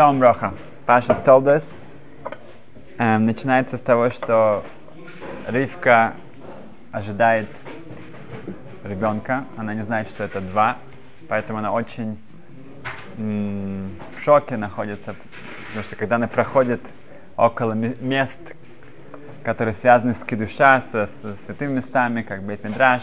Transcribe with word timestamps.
Шалом 0.00 0.18
Броха. 0.18 0.54
Паша 0.86 1.14
Столдес. 1.14 1.76
Эм, 2.96 3.26
начинается 3.26 3.76
с 3.76 3.82
того, 3.82 4.08
что 4.08 4.64
Ривка 5.46 6.14
ожидает 6.90 7.50
ребенка. 8.82 9.44
Она 9.58 9.74
не 9.74 9.84
знает, 9.84 10.08
что 10.08 10.24
это 10.24 10.40
два, 10.40 10.78
поэтому 11.28 11.58
она 11.58 11.70
очень 11.70 12.18
м- 13.18 13.90
в 14.16 14.22
шоке 14.22 14.56
находится, 14.56 15.14
потому 15.66 15.84
что 15.84 15.96
когда 15.96 16.16
она 16.16 16.28
проходит 16.28 16.80
около 17.36 17.74
мест, 17.74 18.40
которые 19.44 19.74
связаны 19.74 20.14
с 20.14 20.24
кидуша, 20.24 20.80
с, 20.80 20.94
с 20.94 21.44
святыми 21.44 21.74
местами, 21.74 22.22
как 22.22 22.42
Бейт 22.42 22.64
Мидраш, 22.64 23.02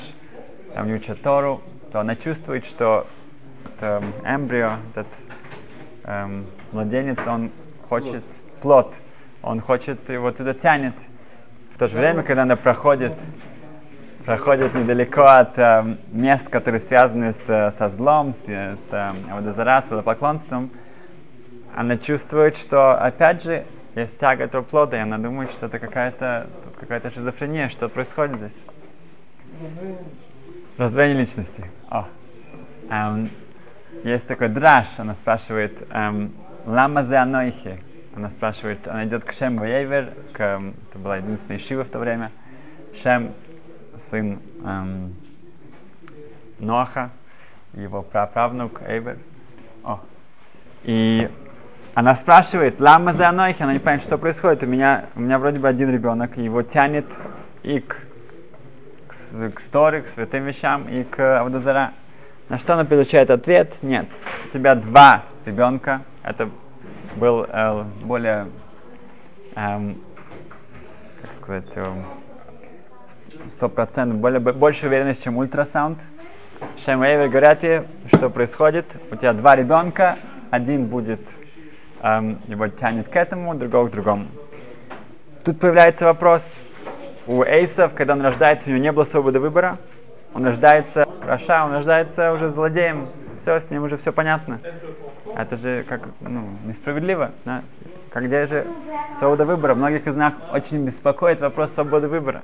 там 0.73 0.91
учат 0.91 1.21
Тору, 1.21 1.61
то 1.91 1.99
она 1.99 2.15
чувствует, 2.15 2.65
что 2.65 3.05
этот, 3.65 3.83
эм, 3.83 4.13
эмбрио, 4.25 4.77
этот 4.95 5.05
эм, 6.07 6.45
младенец, 6.71 7.19
он 7.27 7.51
хочет 7.87 8.23
плод, 8.61 8.93
он 9.43 9.61
хочет 9.61 10.09
его 10.09 10.31
туда 10.31 10.53
тянет. 10.53 10.95
В 11.73 11.77
то 11.77 11.87
же 11.87 11.97
время, 11.97 12.23
когда 12.23 12.41
она 12.41 12.55
проходит, 12.55 13.13
проходит 14.25 14.73
недалеко 14.73 15.21
от 15.21 15.57
эм, 15.57 15.99
мест, 16.11 16.49
которые 16.49 16.79
связаны 16.79 17.33
с, 17.33 17.73
со 17.77 17.89
злом, 17.89 18.33
с, 18.33 18.43
с 18.45 18.87
эм, 18.91 19.17
водозара, 19.31 19.81
с 19.81 19.89
водопоклонством, 19.89 20.71
она 21.75 21.97
чувствует, 21.97 22.57
что 22.57 22.93
опять 22.93 23.43
же 23.43 23.65
есть 23.95 24.17
тяга 24.17 24.45
этого 24.45 24.63
плода, 24.63 24.97
и 24.97 25.01
она 25.01 25.17
думает, 25.19 25.51
что 25.51 25.67
это 25.67 25.77
какая-то 25.77 26.47
какая-то 26.79 27.11
шизофрения, 27.11 27.69
что 27.69 27.89
происходит 27.89 28.37
здесь. 28.37 28.57
Раздвоение 30.77 31.21
личности. 31.21 31.65
О. 31.89 32.05
Эм, 32.89 33.29
есть 34.03 34.27
такой 34.27 34.49
драж, 34.49 34.87
она 34.97 35.15
спрашивает, 35.15 35.73
эм, 35.91 36.33
лама 36.65 37.03
зе 37.03 37.17
анойхи. 37.17 37.79
Она 38.15 38.29
спрашивает, 38.29 38.87
она 38.87 39.05
идет 39.05 39.23
к 39.23 39.31
Шем 39.31 39.63
Вейвер, 39.63 40.13
к, 40.33 40.39
это 40.89 40.99
была 40.99 41.17
единственная 41.17 41.59
шива 41.59 41.83
в 41.83 41.89
то 41.89 41.99
время. 41.99 42.31
Шем, 42.95 43.33
сын 44.09 44.39
эм, 44.63 45.13
Ноаха, 46.59 47.11
его 47.73 48.01
праправнук 48.01 48.81
Эйвер. 48.87 49.17
О. 49.83 49.99
И 50.83 51.29
она 51.93 52.15
спрашивает, 52.15 52.79
лама 52.79 53.13
зе 53.13 53.23
анойхи, 53.23 53.63
она 53.63 53.73
не 53.73 53.79
понимает, 53.79 54.03
что 54.03 54.17
происходит. 54.17 54.63
У 54.63 54.67
меня, 54.67 55.05
у 55.15 55.19
меня 55.19 55.39
вроде 55.39 55.59
бы 55.59 55.67
один 55.67 55.91
ребенок, 55.91 56.37
его 56.37 56.61
тянет 56.61 57.05
и 57.63 57.79
к, 57.79 57.97
к, 59.07 59.49
к 59.51 59.59
Сторе, 59.61 60.01
к 60.01 60.07
святым 60.07 60.45
вещам, 60.45 60.87
и 60.87 61.03
к 61.03 61.39
Авдозара. 61.41 61.93
На 62.49 62.57
что 62.59 62.75
она 62.75 62.85
получает 62.85 63.29
ответ? 63.29 63.75
Нет. 63.81 64.07
У 64.45 64.53
тебя 64.53 64.75
два 64.75 65.23
ребенка. 65.45 66.03
Это 66.23 66.49
был 67.17 67.43
э, 67.43 67.83
более, 68.03 68.47
эм, 69.55 70.01
как 71.21 71.33
сказать, 71.33 71.65
сто 73.51 73.67
процентов, 73.67 74.19
более, 74.19 74.39
больше 74.39 74.87
уверенность, 74.87 75.23
чем 75.23 75.37
ультрасаунд. 75.37 75.99
Шем 76.77 77.03
Эйвер 77.03 77.27
говорят 77.27 77.63
ей, 77.63 77.81
что 78.13 78.29
происходит. 78.29 78.85
У 79.11 79.15
тебя 79.15 79.33
два 79.33 79.55
ребенка, 79.55 80.17
один 80.49 80.85
будет, 80.85 81.21
эм, 82.01 82.39
его 82.47 82.67
тянет 82.69 83.09
к 83.09 83.15
этому, 83.15 83.55
другого 83.55 83.87
к 83.87 83.91
другому. 83.91 84.27
Тут 85.43 85.59
появляется 85.59 86.05
вопрос. 86.05 86.43
У 87.25 87.43
Эйсов, 87.43 87.93
когда 87.93 88.13
он 88.13 88.21
рождается, 88.21 88.69
у 88.69 88.71
него 88.71 88.81
не 88.81 88.91
было 88.93 89.03
свободы 89.03 89.39
выбора. 89.39 89.77
Он 90.37 90.45
рождается 90.45 91.03
Раша, 91.23 91.65
он 91.65 91.71
рождается 91.71 92.31
уже 92.31 92.49
злодеем. 92.49 93.07
Все, 93.39 93.59
с 93.59 93.71
ним 93.71 93.85
уже 93.85 93.97
все 93.97 94.13
понятно. 94.13 94.61
Это 95.35 95.55
же 95.55 95.83
как, 95.89 96.01
ну, 96.21 96.49
несправедливо. 96.63 97.31
Да? 97.43 97.63
Как 98.11 98.23
где 98.25 98.45
же 98.45 98.67
свобода 99.17 99.45
выбора? 99.45 99.73
Многих 99.73 100.05
из 100.05 100.15
нас 100.15 100.35
очень 100.53 100.85
беспокоит 100.85 101.41
вопрос 101.41 101.71
свободы 101.71 102.07
выбора. 102.07 102.43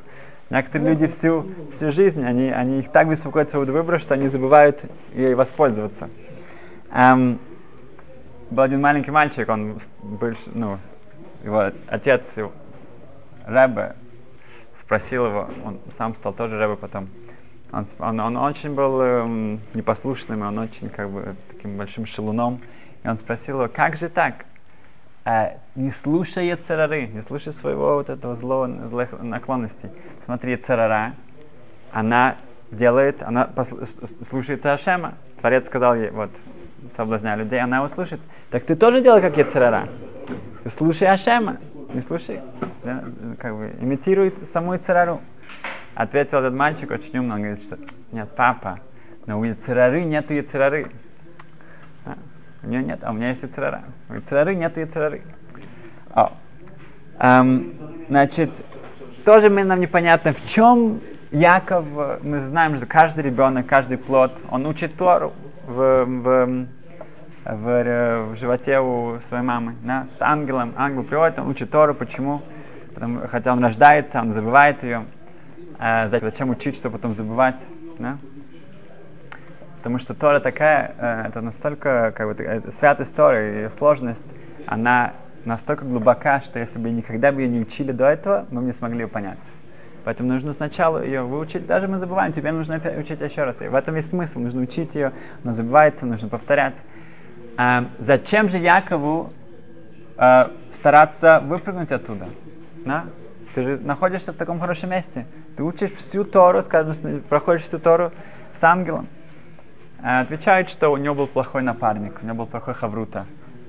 Некоторые 0.49 0.89
люди 0.89 1.05
всю, 1.05 1.45
всю 1.75 1.91
жизнь, 1.91 2.25
они, 2.25 2.49
они 2.49 2.79
их 2.79 2.91
так 2.91 3.07
беспокоят 3.07 3.49
свободу 3.49 3.73
выбора, 3.73 3.99
что 3.99 4.15
они 4.15 4.27
забывают 4.27 4.81
ей 5.13 5.35
воспользоваться. 5.35 6.09
Эм, 6.91 7.37
был 8.49 8.63
один 8.63 8.81
маленький 8.81 9.11
мальчик, 9.11 9.47
он 9.49 9.79
был, 10.01 10.33
ну, 10.55 10.79
его 11.43 11.69
отец, 11.87 12.23
его, 12.35 12.51
Рэбе, 13.45 13.93
спросил 14.81 15.27
его, 15.27 15.47
он 15.63 15.79
сам 15.95 16.15
стал 16.15 16.33
тоже 16.33 16.57
Рэбе 16.57 16.75
потом, 16.75 17.07
он, 17.73 17.88
он, 18.00 18.19
он 18.19 18.38
очень 18.38 18.75
был 18.75 19.01
эм, 19.01 19.59
непослушным, 19.73 20.44
он 20.44 20.59
очень 20.59 20.89
как 20.89 21.09
бы 21.09 21.35
таким 21.50 21.78
большим 21.78 22.06
шелуном. 22.06 22.61
И 23.03 23.07
он 23.07 23.17
спросил 23.17 23.61
его, 23.61 23.69
как 23.73 23.97
же 23.97 24.09
так? 24.09 24.45
Э, 25.25 25.57
не 25.75 25.91
слушай 25.91 26.56
царары, 26.56 27.07
не 27.07 27.22
слушай 27.22 27.51
своего 27.51 27.95
вот 27.95 28.09
этого 28.09 28.35
злого, 28.35 28.88
злых 28.89 29.12
наклонностей. 29.19 29.89
Смотри, 30.23 30.56
царара, 30.57 31.13
она 31.91 32.35
делает, 32.72 33.23
она 33.23 33.45
послу, 33.45 33.79
слушается 34.28 34.73
Ашема. 34.73 35.16
Творец 35.41 35.66
сказал 35.66 35.95
ей, 35.95 36.12
вот, 36.12 36.29
соблазняя 36.95 37.35
людей, 37.35 37.59
она 37.59 37.78
его 37.78 37.88
слушает. 37.88 38.22
Так 38.51 38.63
ты 38.66 38.75
тоже 38.75 39.01
делай, 39.01 39.22
как 39.22 39.35
Ецерара. 39.38 39.88
Слушай 40.78 41.09
Ашема, 41.09 41.57
не 41.94 42.01
слушай, 42.01 42.39
да, 42.83 43.03
как 43.39 43.56
бы 43.56 43.73
имитируй 43.81 44.33
саму 44.51 44.78
Царару. 44.78 45.22
Ответил 45.95 46.39
этот 46.39 46.53
мальчик 46.53 46.89
очень 46.89 47.17
умно, 47.19 47.35
он 47.35 47.41
говорит, 47.41 47.63
что 47.63 47.77
нет, 48.11 48.29
папа, 48.35 48.79
но 49.25 49.39
у 49.39 49.43
яцерары 49.43 50.03
нету 50.03 50.33
яцерары. 50.33 50.87
А, 52.05 52.15
у 52.63 52.67
него 52.67 52.81
нет, 52.81 52.99
а 53.03 53.11
у 53.11 53.13
меня 53.13 53.29
есть 53.29 53.43
яцерара. 53.43 53.83
У 54.09 54.13
яцерары 54.13 54.55
нету 54.55 54.79
яцерары. 54.79 55.21
О. 56.13 56.31
Эм, 57.19 57.73
значит, 58.09 58.49
тоже 59.23 59.49
нам 59.49 59.79
непонятно, 59.79 60.33
в 60.33 60.49
чем 60.49 60.99
Яков, 61.31 61.85
мы 62.21 62.41
знаем, 62.41 62.75
что 62.75 62.85
каждый 62.85 63.23
ребенок, 63.23 63.67
каждый 63.67 63.97
плод, 63.97 64.33
он 64.49 64.65
учит 64.65 64.95
Тору 64.97 65.33
в, 65.65 66.05
в, 66.05 66.67
в, 67.45 67.45
в 67.45 68.35
животе 68.35 68.79
у 68.79 69.19
своей 69.27 69.43
мамы, 69.43 69.75
да, 69.83 70.07
с 70.17 70.21
ангелом. 70.21 70.73
Ангел 70.75 71.03
приводит, 71.03 71.39
он 71.39 71.49
учит 71.49 71.71
Тору, 71.71 71.93
почему? 71.93 72.41
Потому, 72.93 73.27
хотя 73.27 73.53
он 73.53 73.63
рождается, 73.63 74.19
он 74.19 74.31
забывает 74.31 74.83
ее. 74.83 75.05
А 75.79 76.07
зачем 76.07 76.50
учить, 76.50 76.75
чтобы 76.75 76.97
потом 76.97 77.16
забывать? 77.16 77.61
Да? 78.00 78.17
Потому 79.78 80.00
что 80.00 80.13
Тора 80.13 80.39
такая, 80.39 80.95
э, 80.97 81.28
это 81.28 81.41
настолько, 81.41 82.13
как 82.16 82.28
бы, 82.28 82.41
э, 82.41 82.72
святость 82.72 83.13
Торы, 83.16 83.38
ее 83.38 83.69
сложность, 83.69 84.25
она 84.66 85.13
настолько 85.44 85.83
глубока, 85.83 86.39
что 86.39 86.59
если 86.59 86.79
бы 86.79 86.89
никогда 86.89 87.31
бы 87.31 87.41
ее 87.41 87.50
не 87.50 87.59
учили 87.59 87.91
до 87.91 88.06
этого, 88.06 88.45
мы 88.50 88.62
бы 88.62 88.67
не 88.67 88.73
смогли 88.73 89.01
ее 89.01 89.07
понять. 89.07 89.39
Поэтому 90.06 90.31
нужно 90.31 90.53
сначала 90.53 91.03
ее 91.03 91.23
выучить, 91.23 91.66
даже 91.66 91.88
мы 91.88 91.97
забываем, 91.97 92.33
теперь 92.33 92.51
нужно 92.51 92.75
опять 92.75 92.97
учить 92.97 93.22
еще 93.22 93.44
раз. 93.44 93.62
И 93.62 93.67
в 93.67 93.75
этом 93.75 93.95
есть 93.95 94.09
смысл, 94.09 94.39
нужно 94.39 94.62
учить 94.62 94.95
ее, 94.95 95.12
она 95.44 95.53
забывается, 95.53 96.06
нужно 96.06 96.29
повторять. 96.29 96.75
А, 97.57 97.85
зачем 98.00 98.50
же 98.50 98.57
Якову 98.57 99.31
а, 100.17 100.51
стараться 100.73 101.39
выпрыгнуть 101.39 101.91
оттуда? 101.91 102.29
Да? 102.85 103.06
Ты 103.53 103.61
же 103.61 103.77
находишься 103.77 104.33
в 104.33 104.35
таком 104.35 104.59
хорошем 104.59 104.89
месте. 104.89 105.25
Ты 105.55 105.63
учишь 105.63 105.91
всю 105.91 106.23
Тору, 106.23 106.61
скажем, 106.63 107.21
проходишь 107.29 107.63
всю 107.63 107.79
Тору 107.79 108.11
с 108.55 108.63
ангелом. 108.63 109.07
А, 110.01 110.21
отвечает, 110.21 110.69
что 110.69 110.89
у 110.89 110.97
него 110.97 111.15
был 111.15 111.27
плохой 111.27 111.61
напарник, 111.61 112.19
у 112.21 112.25
него 112.25 112.39
был 112.39 112.45
плохой 112.47 112.73
Хаврута. 112.73 113.25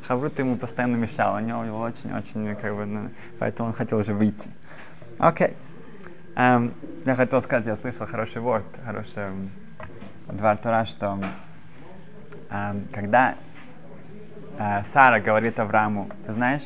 Хаврута 0.06 0.42
ему 0.42 0.56
постоянно 0.56 0.96
мешал, 0.96 1.36
у 1.36 1.38
него 1.38 1.60
очень-очень, 1.80 2.56
как 2.56 2.74
бы, 2.74 2.86
ну, 2.86 3.10
поэтому 3.38 3.68
он 3.68 3.74
хотел 3.74 3.98
уже 3.98 4.14
выйти. 4.14 4.48
Окей. 5.18 5.48
Okay. 5.48 5.56
Um, 6.36 6.72
я 7.04 7.14
хотел 7.14 7.40
сказать, 7.42 7.66
я 7.66 7.76
слышал 7.76 8.06
хороший 8.06 8.42
ворд, 8.42 8.64
хороший 8.84 9.12
um, 9.14 9.48
два 10.32 10.56
Тора, 10.56 10.84
что 10.84 11.20
um, 12.50 12.88
когда 12.92 13.36
uh, 14.58 14.84
Сара 14.92 15.20
говорит 15.20 15.60
Аврааму, 15.60 16.10
ты 16.26 16.32
знаешь, 16.32 16.64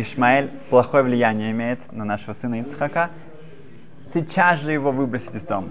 Ишмаэль 0.00 0.50
плохое 0.70 1.02
влияние 1.02 1.50
имеет 1.52 1.92
на 1.92 2.04
нашего 2.04 2.32
сына 2.32 2.60
Ицхака, 2.60 3.10
сейчас 4.12 4.60
же 4.60 4.72
его 4.72 4.92
выбросить 4.92 5.34
из 5.34 5.42
дома. 5.44 5.68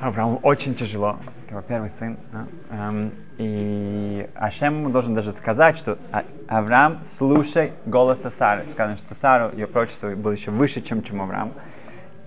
Аврааму 0.00 0.38
очень 0.42 0.74
тяжело, 0.74 1.18
его 1.50 1.62
первый 1.62 1.90
сын. 1.90 2.18
Да? 2.32 2.46
Эм, 2.70 3.12
и 3.38 4.28
Ашем 4.34 4.80
ему 4.80 4.90
должен 4.90 5.14
даже 5.14 5.32
сказать, 5.32 5.78
что 5.78 5.98
«А, 6.12 6.24
Авраам, 6.48 7.00
слушай 7.06 7.72
голоса 7.86 8.30
Сары. 8.30 8.66
Сказано, 8.72 8.98
что 8.98 9.14
Сару, 9.14 9.52
ее 9.52 9.66
прочество 9.66 10.14
было 10.14 10.32
еще 10.32 10.50
выше, 10.50 10.82
чем, 10.82 11.02
чем 11.02 11.22
Авраам. 11.22 11.52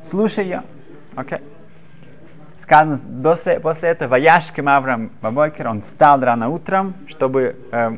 Слушай 0.10 0.45
ее. 0.45 0.63
Окей. 1.16 1.38
Okay. 1.38 1.44
Сказано, 2.62 3.00
после, 3.24 3.60
после 3.60 3.90
этого 3.90 4.10
Ваяшким 4.10 4.69
Авраам 4.69 5.12
Бабокер, 5.22 5.68
он 5.68 5.81
встал 5.81 6.19
рано 6.22 6.50
утром, 6.50 6.94
чтобы 7.07 7.56
э, 7.72 7.98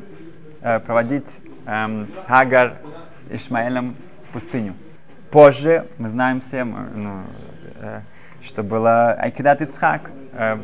э, 0.62 0.80
проводить 0.80 1.28
эм, 1.66 2.08
Хагар 2.28 2.78
с 3.12 3.32
Ишмаэлем 3.32 3.96
в 4.30 4.34
пустыню. 4.34 4.74
Позже 5.30 5.88
мы 5.98 6.10
знаем 6.10 6.42
все, 6.42 6.64
ну, 6.64 7.22
э, 7.80 8.02
что 8.42 8.64
было 8.64 9.14
Айкидат 9.14 9.62
Ицхак. 9.62 10.10
Э, 10.34 10.58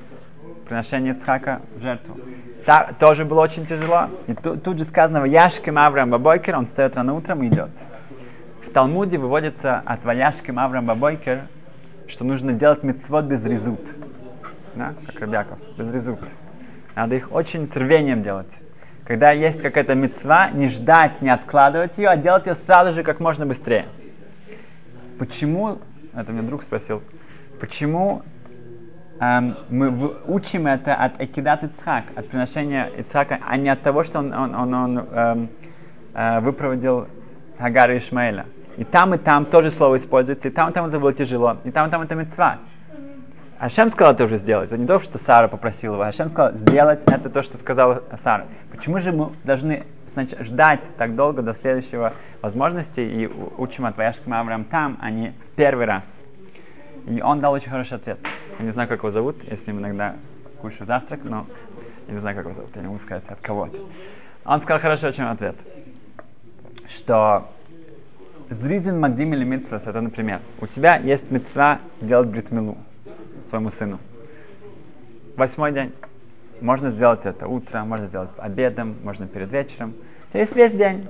приношение 0.67 1.13
Ицхака 1.13 1.61
в 1.75 1.81
жертву. 1.81 2.17
Та, 2.65 2.91
тоже 2.99 3.25
было 3.25 3.41
очень 3.41 3.65
тяжело. 3.65 4.09
И 4.27 4.33
ту, 4.33 4.57
тут 4.57 4.77
же 4.77 4.83
сказано, 4.83 5.23
Яшким 5.23 5.77
Авраам 5.77 6.09
Бабойкер, 6.09 6.55
он 6.57 6.65
встает 6.65 6.95
рано 6.95 7.13
утром 7.13 7.43
и 7.43 7.47
идет. 7.47 7.69
В 8.65 8.71
Талмуде 8.71 9.17
выводится 9.17 9.81
от 9.85 10.03
Ваяшким 10.03 10.59
Авраам 10.59 10.85
Бабойкер, 10.85 11.43
что 12.07 12.25
нужно 12.25 12.51
делать 12.51 12.83
мецвод 12.83 13.25
без 13.25 13.43
резут. 13.45 13.79
Да? 14.75 14.93
Как 15.05 15.19
Рабяков, 15.21 15.57
без 15.77 15.91
резут. 15.91 16.19
Надо 16.95 17.15
их 17.15 17.31
очень 17.31 17.67
с 17.67 17.75
рвением 17.75 18.21
делать. 18.21 18.51
Когда 19.07 19.31
есть 19.31 19.61
какая-то 19.61 19.95
мецва, 19.95 20.49
не 20.49 20.67
ждать, 20.67 21.21
не 21.21 21.29
откладывать 21.29 21.97
ее, 21.97 22.09
а 22.09 22.17
делать 22.17 22.45
ее 22.45 22.55
сразу 22.55 22.91
же 22.91 23.03
как 23.03 23.21
можно 23.21 23.45
быстрее. 23.45 23.85
Почему, 25.17 25.77
это 26.13 26.33
мне 26.33 26.41
друг 26.41 26.61
спросил, 26.61 27.01
почему 27.61 28.23
эм, 29.21 29.55
мы 29.69 30.13
учим 30.27 30.67
это 30.67 30.93
от 30.93 31.21
Экидат 31.21 31.63
Ицхак, 31.63 32.03
от 32.15 32.27
приношения 32.27 32.87
Ицхака, 32.97 33.39
а 33.47 33.55
не 33.55 33.69
от 33.69 33.81
того, 33.81 34.03
что 34.03 34.19
он, 34.19 34.33
он, 34.33 34.53
он, 34.53 34.73
он 34.73 34.97
эм, 34.97 35.49
э, 36.13 36.41
выпроводил 36.41 37.07
Хагара 37.57 37.95
и 37.95 37.99
Ишмаэля. 37.99 38.45
И 38.75 38.83
там, 38.83 39.13
и 39.13 39.17
там 39.17 39.45
тоже 39.45 39.69
слово 39.69 39.95
используется, 39.95 40.49
и 40.49 40.51
там, 40.51 40.69
и 40.69 40.73
там 40.73 40.85
это 40.85 40.99
было 40.99 41.13
тяжело, 41.13 41.55
и 41.63 41.71
там, 41.71 41.87
и 41.87 41.89
там 41.89 42.01
это 42.01 42.13
мецва. 42.13 42.57
Ашем 43.59 43.89
сказал 43.89 44.13
это 44.13 44.25
уже 44.25 44.37
сделать. 44.37 44.67
Это 44.67 44.77
не 44.77 44.85
то, 44.85 44.99
что 44.99 45.17
Сара 45.17 45.47
попросила 45.47 45.95
его. 45.95 46.03
Ашем 46.03 46.29
сказал 46.29 46.55
сделать 46.57 47.01
это 47.07 47.29
то, 47.29 47.41
что 47.41 47.57
сказала 47.57 48.03
Сара. 48.21 48.45
Почему 48.71 48.99
же 48.99 49.11
мы 49.11 49.31
должны 49.43 49.83
значит, 50.13 50.39
ждать 50.41 50.83
так 50.97 51.15
долго 51.15 51.41
до 51.41 51.53
следующего 51.53 52.13
возможности 52.41 52.99
и 52.99 53.27
учим 53.57 53.85
от 53.87 53.97
Ваяшкам 53.97 54.33
Авраам 54.33 54.63
там, 54.63 54.97
а 55.01 55.09
не 55.09 55.33
первый 55.55 55.85
раз? 55.85 56.03
И 57.07 57.19
он 57.21 57.39
дал 57.39 57.53
очень 57.53 57.71
хороший 57.71 57.95
ответ. 57.95 58.19
Я 58.59 58.65
не 58.65 58.71
знаю, 58.71 58.87
как 58.87 58.99
его 58.99 59.11
зовут, 59.11 59.43
я 59.43 59.57
с 59.57 59.65
ним 59.65 59.79
иногда 59.79 60.15
кушаю 60.61 60.85
завтрак, 60.85 61.21
но 61.23 61.47
я 62.07 62.13
не 62.13 62.19
знаю, 62.19 62.35
как 62.35 62.45
его 62.45 62.55
зовут, 62.55 62.75
я 62.75 62.81
не 62.81 62.87
могу 62.87 62.99
сказать 62.99 63.23
от 63.27 63.39
кого-то. 63.39 63.77
Он 64.45 64.61
сказал 64.61 64.79
хороший 64.79 65.09
очень 65.09 65.23
ответ, 65.23 65.55
что 66.87 67.47
Зризин 68.49 68.99
Магдим 68.99 69.33
или 69.33 69.43
Митсвас, 69.43 69.87
это, 69.87 69.99
например, 69.99 70.41
у 70.61 70.67
тебя 70.67 70.97
есть 70.97 71.31
митцва 71.31 71.79
делать 72.01 72.27
бритмилу 72.27 72.77
своему 73.47 73.69
сыну. 73.69 73.99
Восьмой 75.35 75.71
день. 75.71 75.93
Можно 76.61 76.89
сделать 76.89 77.25
это 77.25 77.47
утром, 77.47 77.87
можно 77.87 78.07
сделать 78.07 78.29
обедом, 78.37 78.95
можно 79.03 79.27
перед 79.27 79.51
вечером. 79.51 79.93
То 80.31 80.39
есть 80.39 80.55
весь 80.55 80.73
день. 80.73 81.07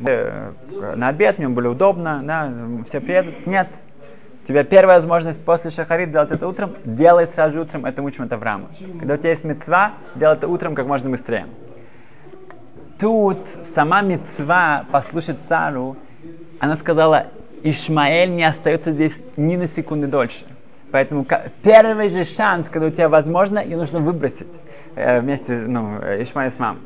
Э, 0.00 0.52
на 0.96 1.08
обед 1.08 1.38
мне 1.38 1.48
было 1.48 1.70
удобно, 1.70 2.22
да, 2.24 2.52
все 2.86 3.00
приедут. 3.00 3.46
Нет. 3.46 3.68
У 4.44 4.46
тебя 4.46 4.62
первая 4.62 4.96
возможность 4.96 5.42
после 5.44 5.70
шахарит 5.70 6.10
делать 6.10 6.30
это 6.30 6.46
утром, 6.46 6.74
делай 6.84 7.26
сразу 7.26 7.54
же 7.54 7.60
утром, 7.62 7.86
это 7.86 8.02
учим 8.02 8.24
это 8.24 8.36
в 8.36 8.42
раму. 8.42 8.68
Когда 8.98 9.14
у 9.14 9.16
тебя 9.16 9.30
есть 9.30 9.44
мецва, 9.44 9.94
делай 10.14 10.36
это 10.36 10.48
утром 10.48 10.74
как 10.74 10.86
можно 10.86 11.08
быстрее. 11.08 11.46
Тут 13.00 13.38
сама 13.74 14.02
мецва 14.02 14.84
послушать 14.92 15.40
цару, 15.48 15.96
она 16.60 16.76
сказала, 16.76 17.28
Ишмаэль 17.62 18.30
не 18.30 18.44
остается 18.44 18.92
здесь 18.92 19.18
ни 19.38 19.56
на 19.56 19.66
секунду 19.66 20.08
дольше. 20.08 20.44
Поэтому 20.94 21.26
первый 21.64 22.08
же 22.08 22.22
шанс, 22.22 22.68
когда 22.68 22.86
у 22.86 22.90
тебя 22.90 23.08
возможно, 23.08 23.58
ее 23.58 23.76
нужно 23.76 23.98
выбросить 23.98 24.46
э, 24.94 25.18
вместе, 25.18 25.54
ну, 25.54 25.98
Ишмаэль 26.22 26.52
с 26.52 26.58
мамой. 26.60 26.82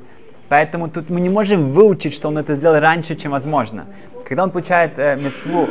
Поэтому 0.48 0.88
тут 0.88 1.10
мы 1.10 1.20
не 1.20 1.28
можем 1.28 1.72
выучить, 1.72 2.14
что 2.14 2.28
он 2.28 2.38
это 2.38 2.56
сделал 2.56 2.80
раньше, 2.80 3.16
чем 3.16 3.32
возможно. 3.32 3.84
Когда 4.26 4.44
он 4.44 4.50
получает 4.50 4.98
э, 4.98 5.14
мецву 5.16 5.68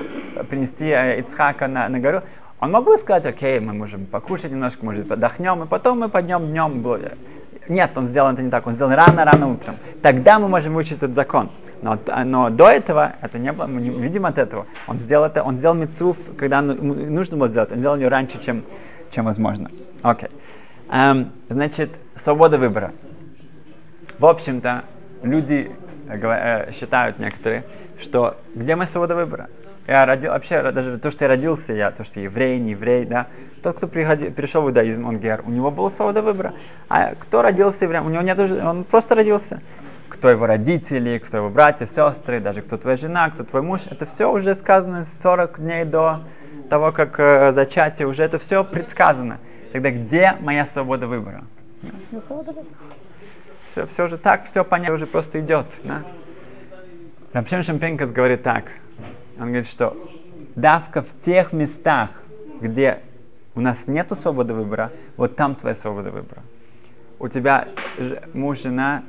принести 0.51 0.85
э, 0.85 1.21
Ицхака 1.21 1.67
на, 1.67 1.89
на 1.89 1.99
гору, 1.99 2.21
он 2.59 2.73
мог 2.73 2.85
бы 2.85 2.95
сказать, 2.99 3.25
окей, 3.25 3.59
мы 3.59 3.73
можем 3.73 4.05
покушать 4.05 4.51
немножко, 4.51 4.85
может 4.85 5.11
отдохнем, 5.11 5.63
и 5.63 5.65
потом 5.65 6.01
мы 6.01 6.07
поднем 6.07 6.45
днем. 6.51 6.85
Нет, 7.67 7.97
он 7.97 8.05
сделал 8.05 8.31
это 8.31 8.43
не 8.43 8.51
так, 8.51 8.67
он 8.67 8.73
сделал 8.73 8.91
рано-рано 8.91 9.47
утром. 9.47 9.77
Тогда 10.03 10.37
мы 10.37 10.47
можем 10.47 10.75
выучить 10.75 10.97
этот 10.97 11.15
закон. 11.15 11.49
Но, 11.81 11.97
но 12.25 12.49
до 12.49 12.69
этого 12.69 13.13
это 13.21 13.37
не 13.37 13.51
было, 13.51 13.67
мы 13.67 13.81
не 13.81 13.89
видим 13.89 14.25
от 14.25 14.37
этого. 14.37 14.65
Он 14.87 14.97
сделал 14.97 15.25
это, 15.25 15.43
он 15.43 15.57
сделал 15.57 15.75
мецу, 15.75 16.15
когда 16.37 16.61
нужно 16.61 17.37
было 17.37 17.49
сделать, 17.49 17.71
он 17.71 17.79
сделал 17.79 17.95
ее 17.97 18.07
раньше, 18.07 18.41
чем, 18.41 18.63
чем 19.11 19.25
возможно. 19.25 19.69
Окей. 20.01 20.29
Okay. 20.29 20.31
Эм, 20.89 21.31
значит, 21.49 21.91
свобода 22.15 22.57
выбора. 22.57 22.93
В 24.19 24.25
общем-то, 24.25 24.85
люди 25.21 25.71
э, 26.07 26.17
э, 26.17 26.71
считают 26.71 27.19
некоторые, 27.19 27.65
что 28.01 28.37
где 28.55 28.75
моя 28.75 28.87
свобода 28.87 29.15
выбора? 29.15 29.49
Я 29.85 30.05
родил, 30.05 30.31
вообще, 30.31 30.71
даже 30.71 30.97
то, 30.97 31.11
что 31.11 31.25
я 31.25 31.29
родился, 31.29 31.73
я, 31.73 31.91
то, 31.91 32.03
что 32.03 32.19
еврей, 32.19 32.59
не 32.59 32.71
еврей, 32.71 33.05
да, 33.05 33.27
тот, 33.63 33.77
кто 33.77 33.87
приходил, 33.87 34.31
перешел 34.31 34.61
в 34.61 34.67
иудаизм, 34.67 35.05
он 35.05 35.19
гер, 35.19 35.43
у 35.45 35.49
него 35.49 35.71
была 35.71 35.89
свобода 35.89 36.21
выбора. 36.21 36.53
А 36.89 37.15
кто 37.15 37.41
родился 37.41 37.85
евреем, 37.85 38.05
у 38.05 38.09
него 38.09 38.21
нет, 38.21 38.39
он 38.39 38.83
просто 38.83 39.15
родился 39.15 39.61
кто 40.17 40.29
его 40.31 40.47
родители, 40.47 41.19
кто 41.19 41.37
его 41.37 41.49
братья, 41.49 41.85
сестры, 41.85 42.39
даже 42.39 42.61
кто 42.61 42.77
твоя 42.77 42.97
жена, 42.97 43.29
кто 43.29 43.43
твой 43.43 43.61
муж, 43.61 43.81
это 43.89 44.07
все 44.07 44.31
уже 44.31 44.55
сказано 44.55 45.03
40 45.03 45.59
дней 45.59 45.85
до 45.85 46.21
того, 46.69 46.91
как 46.91 47.19
э, 47.19 47.53
зачатие, 47.53 48.07
уже 48.07 48.23
это 48.23 48.39
все 48.39 48.63
предсказано. 48.63 49.37
Тогда 49.71 49.91
где 49.91 50.35
моя 50.39 50.65
свобода 50.65 51.05
выбора? 51.05 51.43
Все, 53.71 53.85
все 53.85 54.05
уже 54.05 54.17
так, 54.17 54.47
все 54.47 54.63
понятно, 54.63 54.95
уже 54.95 55.05
просто 55.05 55.39
идет. 55.39 55.67
Да? 55.83 56.01
Рабшем 57.33 57.61
Шампенкас 57.61 58.11
говорит 58.11 58.41
так. 58.41 58.65
Он 59.39 59.47
говорит, 59.47 59.67
что 59.67 59.95
давка 60.55 61.03
в 61.03 61.21
тех 61.23 61.53
местах, 61.53 62.09
где 62.59 63.01
у 63.53 63.61
нас 63.61 63.85
нет 63.85 64.11
свободы 64.17 64.55
выбора, 64.55 64.91
вот 65.15 65.35
там 65.35 65.53
твоя 65.53 65.75
свобода 65.75 66.09
выбора. 66.09 66.41
У 67.19 67.27
тебя 67.27 67.67
муж, 68.33 68.61
жена, 68.61 69.03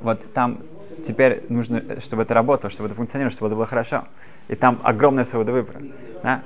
вот 0.00 0.20
там 0.32 0.58
теперь 1.06 1.44
нужно, 1.48 2.00
чтобы 2.00 2.22
это 2.22 2.34
работало, 2.34 2.70
чтобы 2.70 2.88
это 2.88 2.96
функционировало, 2.96 3.32
чтобы 3.32 3.48
это 3.48 3.56
было 3.56 3.66
хорошо. 3.66 4.04
И 4.48 4.54
там 4.54 4.80
огромная 4.82 5.24
свобода 5.24 5.52
выбора. 5.52 5.80
Да? 6.22 6.42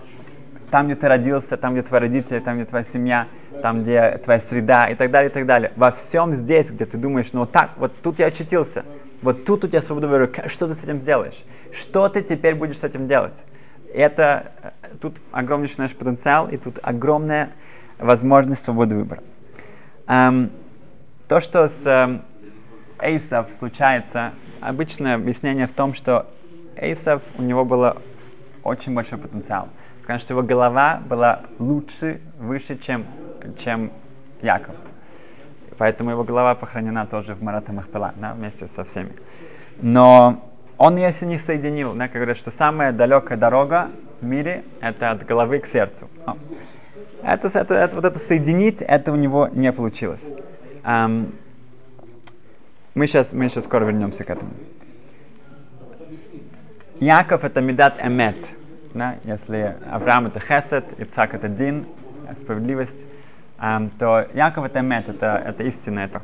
Там, 0.70 0.86
где 0.86 0.96
ты 0.96 1.08
родился, 1.08 1.56
там, 1.56 1.74
где 1.74 1.82
твои 1.82 2.00
родители, 2.00 2.40
там, 2.40 2.56
где 2.56 2.64
твоя 2.64 2.84
семья, 2.84 3.28
там, 3.62 3.82
где 3.82 4.20
твоя 4.24 4.40
среда 4.40 4.86
и 4.88 4.94
так 4.94 5.10
далее, 5.10 5.30
и 5.30 5.32
так 5.32 5.46
далее. 5.46 5.72
Во 5.76 5.92
всем 5.92 6.34
здесь, 6.34 6.70
где 6.70 6.86
ты 6.86 6.98
думаешь, 6.98 7.32
ну 7.32 7.40
вот 7.40 7.52
так, 7.52 7.70
вот 7.76 7.92
тут 8.02 8.18
я 8.18 8.26
очутился, 8.26 8.84
вот 9.22 9.44
тут 9.44 9.64
у 9.64 9.68
тебя 9.68 9.80
свобода 9.80 10.08
выбора, 10.08 10.48
что 10.48 10.66
ты 10.66 10.74
с 10.74 10.82
этим 10.82 11.00
сделаешь? 11.00 11.42
Что 11.72 12.08
ты 12.08 12.22
теперь 12.22 12.54
будешь 12.54 12.78
с 12.78 12.84
этим 12.84 13.06
делать? 13.06 13.34
Это, 13.94 14.52
э, 14.62 14.70
тут 15.00 15.16
огромнейший 15.30 15.78
наш 15.78 15.94
потенциал, 15.94 16.48
и 16.48 16.56
тут 16.56 16.78
огромная 16.82 17.50
возможность 17.98 18.64
свободы 18.64 18.96
выбора. 18.96 19.22
Эм, 20.06 20.50
то, 21.28 21.40
что 21.40 21.68
с 21.68 21.86
эм, 21.86 22.22
Эйсов 22.98 23.48
случается, 23.58 24.32
обычное 24.60 25.14
объяснение 25.14 25.66
в 25.66 25.72
том, 25.72 25.94
что 25.94 26.26
Эйсов, 26.76 27.22
у 27.38 27.42
него 27.42 27.64
было 27.64 27.96
очень 28.62 28.94
большой 28.94 29.18
потенциал. 29.18 29.68
Скажем, 30.02 30.20
что 30.20 30.34
его 30.34 30.42
голова 30.42 31.02
была 31.08 31.40
лучше, 31.58 32.20
выше, 32.38 32.78
чем, 32.78 33.06
чем 33.58 33.90
Яков. 34.42 34.74
Поэтому 35.78 36.10
его 36.10 36.24
голова 36.24 36.54
похоронена 36.54 37.06
тоже 37.06 37.34
в 37.34 37.42
Марата 37.42 37.72
Махпела, 37.72 38.12
да, 38.16 38.32
вместе 38.32 38.66
со 38.68 38.84
всеми. 38.84 39.12
Но 39.80 40.42
он 40.78 40.96
ее 40.96 41.10
не 41.22 41.38
соединил. 41.38 41.94
Да, 41.94 42.08
как 42.08 42.16
говорят, 42.16 42.36
что 42.36 42.50
самая 42.50 42.92
далекая 42.92 43.36
дорога 43.36 43.90
в 44.20 44.24
мире– 44.24 44.64
это 44.80 45.10
от 45.10 45.24
головы 45.26 45.58
к 45.58 45.66
сердцу. 45.66 46.08
Это, 47.22 47.48
это, 47.48 47.74
это, 47.74 47.94
вот 47.94 48.04
это 48.04 48.18
соединить, 48.20 48.80
это 48.80 49.12
у 49.12 49.16
него 49.16 49.48
не 49.48 49.72
получилось. 49.72 50.32
Um, 50.84 51.32
мы 52.96 53.06
сейчас, 53.06 53.34
мы 53.34 53.50
сейчас 53.50 53.64
скоро 53.64 53.84
вернемся 53.84 54.24
к 54.24 54.30
этому. 54.30 54.52
Яков 56.98 57.44
это 57.44 57.60
медат 57.60 58.02
эмет. 58.02 58.36
Да? 58.94 59.16
Если 59.24 59.76
Авраам 59.90 60.28
это 60.28 60.40
хесед, 60.40 60.98
Ицхак 60.98 61.34
это 61.34 61.46
дин, 61.48 61.84
справедливость, 62.38 62.98
эм, 63.60 63.90
то 63.98 64.26
Яков 64.32 64.64
это 64.64 64.80
эмет, 64.80 65.10
это, 65.10 65.42
это 65.44 65.62
истина. 65.64 66.00
Это. 66.00 66.22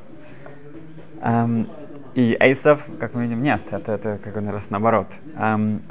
Эм, 1.21 1.69
и 2.15 2.39
Эйсов, 2.41 2.83
как 2.99 3.13
мы 3.13 3.25
видим, 3.25 3.43
нет, 3.43 3.61
это, 3.71 3.93
это 3.93 4.19
как 4.25 4.35
раз 4.35 4.71
наоборот. 4.71 5.09
Эм, 5.37 5.83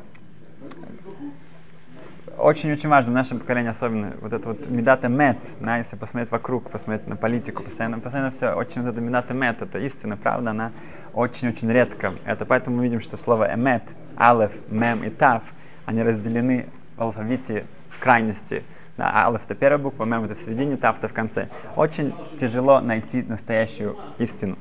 очень-очень 2.37 2.89
важно 2.89 3.11
в 3.11 3.15
нашем 3.15 3.39
поколении 3.39 3.69
особенно 3.69 4.13
вот 4.21 4.33
это 4.33 4.49
вот 4.49 4.69
медата 4.69 5.07
мет, 5.07 5.37
да, 5.59 5.77
если 5.77 5.95
посмотреть 5.95 6.31
вокруг, 6.31 6.69
посмотреть 6.69 7.07
на 7.07 7.15
политику, 7.15 7.63
постоянно, 7.63 7.99
постоянно 7.99 8.31
все, 8.31 8.53
очень 8.53 8.81
вот 8.81 8.91
это 8.91 9.01
медата 9.01 9.33
мет, 9.33 9.61
это 9.61 9.79
истина, 9.79 10.17
правда, 10.17 10.51
она 10.51 10.71
очень-очень 11.13 11.71
редко. 11.71 12.13
Это 12.25 12.45
поэтому 12.45 12.77
мы 12.77 12.83
видим, 12.83 13.01
что 13.01 13.17
слово 13.17 13.53
эмет, 13.53 13.83
алеф, 14.17 14.51
мем 14.69 15.03
и 15.03 15.09
тав, 15.09 15.43
они 15.85 16.01
разделены 16.01 16.67
в 16.97 17.01
алфавите 17.01 17.65
в 17.89 17.99
крайности. 17.99 18.63
Да, 18.97 19.25
алеф 19.25 19.43
это 19.45 19.55
первая 19.55 19.77
буква, 19.77 20.05
мем 20.05 20.25
это 20.25 20.35
в 20.35 20.39
середине, 20.39 20.77
тав 20.77 20.97
это 20.97 21.07
в 21.07 21.13
конце. 21.13 21.49
Очень 21.75 22.13
тяжело 22.39 22.79
найти 22.79 23.23
настоящую 23.23 23.97
истину. 24.17 24.57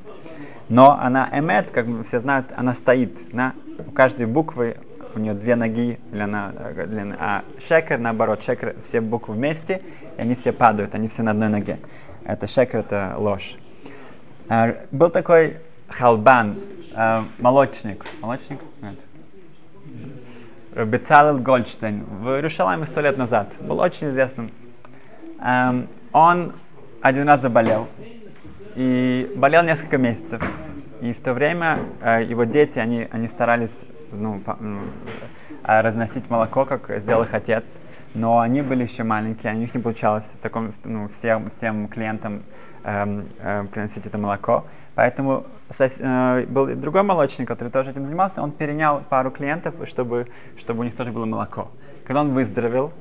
Но 0.69 0.99
она 1.01 1.29
эмет, 1.33 1.71
как 1.71 1.87
все 2.07 2.21
знают, 2.21 2.53
она 2.57 2.75
стоит. 2.75 3.19
Да? 3.33 3.55
У 3.79 3.91
каждой 3.91 4.27
буквы 4.27 4.77
у 5.15 5.19
нее 5.19 5.35
две 5.35 5.57
ноги, 5.57 5.99
длина, 6.11 6.53
длина. 6.87 7.17
а 7.19 7.45
шекер 7.59 7.99
наоборот, 7.99 8.43
шекер 8.43 8.77
все 8.85 9.01
буквы 9.01 9.35
вместе, 9.35 9.83
и 10.17 10.21
они 10.21 10.35
все 10.35 10.53
падают, 10.53 10.95
они 10.95 11.09
все 11.09 11.23
на 11.23 11.33
одной 11.33 11.49
ноге. 11.49 11.79
это 12.25 12.47
шекер, 12.47 12.81
это 12.81 13.15
ложь. 13.17 13.57
Э, 14.49 14.87
был 14.91 15.11
такой 15.11 15.59
халбан, 15.89 16.57
э, 16.95 17.23
молочник. 17.39 18.05
Молочник? 18.21 18.61
Нет. 18.83 18.97
Бецалел 20.87 21.39
Гольдштейн 21.39 22.05
в 22.05 22.29
Иерусалиме 22.29 22.87
сто 22.87 23.01
лет 23.01 23.19
назад. 23.19 23.53
Был 23.61 23.81
очень 23.81 24.09
известным. 24.11 24.51
Эм, 25.41 25.89
он 26.13 26.53
один 27.03 27.29
раз 27.29 27.41
заболел. 27.41 27.89
И 28.77 29.33
болел 29.37 29.65
несколько 29.65 29.99
месяцев. 29.99 30.41
И 31.01 31.13
в 31.13 31.21
то 31.21 31.33
время 31.33 31.81
э, 32.03 32.25
его 32.25 32.45
дети, 32.45 32.79
они, 32.79 33.09
они 33.11 33.27
старались 33.27 33.85
ну, 34.13 34.41
ну, 34.61 34.81
разносить 35.63 36.29
молоко, 36.31 36.65
как 36.65 36.91
сделал 37.01 37.23
их 37.23 37.35
отец. 37.35 37.65
Но 38.15 38.41
они 38.41 38.63
были 38.63 38.83
еще 38.83 39.05
маленькие, 39.05 39.53
у 39.53 39.57
них 39.57 39.75
не 39.75 39.81
получалось 39.81 40.25
в 40.25 40.39
таком, 40.39 40.73
ну, 40.85 41.09
всем, 41.09 41.51
всем 41.51 41.87
клиентам 41.87 42.43
эм, 42.83 43.29
э, 43.39 43.65
приносить 43.71 44.05
это 44.05 44.19
молоко. 44.19 44.65
Поэтому 44.97 45.47
э, 45.79 46.47
был 46.49 46.67
другой 46.75 47.05
молочник, 47.05 47.47
который 47.47 47.69
тоже 47.69 47.91
этим 47.91 48.05
занимался, 48.05 48.43
он 48.43 48.51
перенял 48.51 49.03
пару 49.09 49.31
клиентов, 49.31 49.75
чтобы, 49.87 50.27
чтобы 50.59 50.81
у 50.81 50.83
них 50.83 50.97
тоже 50.97 51.13
было 51.13 51.25
молоко. 51.25 51.71
Когда 52.05 52.23
он 52.23 52.31
выздоровел, 52.31 52.93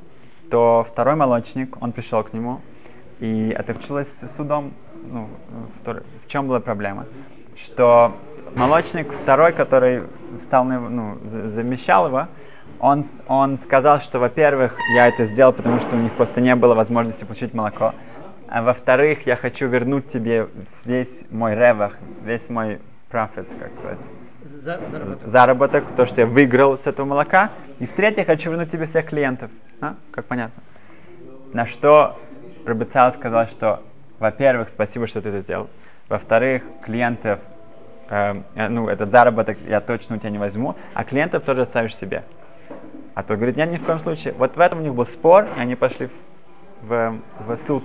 то 0.52 0.86
второй 0.88 1.16
молочник, 1.16 1.82
он 1.82 1.92
пришел 1.92 2.24
к 2.24 2.32
нему, 2.34 2.62
и 3.20 3.50
это 3.50 3.74
случилось 3.74 4.22
судом. 4.30 4.74
Ну, 5.12 5.28
в, 5.84 6.04
в 6.26 6.28
чем 6.28 6.48
была 6.48 6.60
проблема? 6.60 7.06
Что 7.66 8.16
молочник 8.56 9.12
второй, 9.12 9.54
который 9.54 10.04
стал, 10.42 10.64
ну, 10.64 11.18
замещал 11.24 12.08
его, 12.08 12.28
он, 12.80 13.06
он 13.28 13.58
сказал, 13.60 14.00
что, 14.00 14.20
во-первых, 14.20 14.78
я 14.96 15.08
это 15.08 15.26
сделал, 15.26 15.52
потому 15.52 15.80
что 15.80 15.96
у 15.96 16.00
них 16.00 16.14
просто 16.14 16.40
не 16.40 16.56
было 16.56 16.74
возможности 16.74 17.26
получить 17.26 17.54
молоко. 17.54 17.94
А 18.48 18.64
во-вторых, 18.64 19.28
я 19.28 19.36
хочу 19.36 19.68
вернуть 19.68 20.08
тебе 20.08 20.48
весь 20.86 21.26
мой 21.30 21.56
ревах, 21.56 21.98
весь 22.24 22.50
мой 22.50 22.80
профит, 23.10 23.48
как 23.60 23.74
сказать. 23.74 24.00
Заработок. 24.62 25.28
Заработок, 25.28 25.84
то, 25.96 26.06
что 26.06 26.22
я 26.22 26.28
выиграл 26.28 26.78
с 26.78 26.88
этого 26.88 27.06
молока. 27.06 27.52
И 27.80 27.86
в-третьих, 27.86 28.26
хочу 28.26 28.50
вернуть 28.50 28.72
тебе 28.72 28.86
всех 28.86 29.08
клиентов. 29.08 29.52
А? 29.82 29.96
Как 30.12 30.26
понятно. 30.26 30.64
На 31.54 31.66
что 31.66 32.18
Рабицал 32.66 33.14
сказал, 33.14 33.46
что, 33.48 33.82
во-первых, 34.20 34.70
спасибо, 34.70 35.08
что 35.08 35.22
ты 35.22 35.30
это 35.30 35.42
сделал. 35.42 35.70
Во-вторых, 36.10 36.64
клиентов, 36.84 37.40
э, 38.10 38.42
ну, 38.56 38.90
этот 38.90 39.12
заработок 39.12 39.58
я 39.68 39.80
точно 39.80 40.16
у 40.16 40.20
тебя 40.20 40.32
не 40.32 40.40
возьму, 40.40 40.76
а 40.96 41.04
клиентов 41.04 41.44
тоже 41.44 41.62
оставишь 41.62 41.96
себе. 41.96 42.24
А 43.14 43.24
то 43.24 43.36
говорит, 43.36 43.58
нет, 43.58 43.72
ни 43.72 43.78
в 43.78 43.84
коем 43.84 44.00
случае. 44.00 44.34
Вот 44.34 44.56
в 44.56 44.60
этом 44.60 44.80
у 44.80 44.82
них 44.82 44.96
был 44.96 45.06
спор, 45.06 45.48
и 45.56 45.60
они 45.60 45.76
пошли 45.76 46.10
в, 46.82 46.88
в, 46.88 47.22
в 47.48 47.58
суд. 47.58 47.84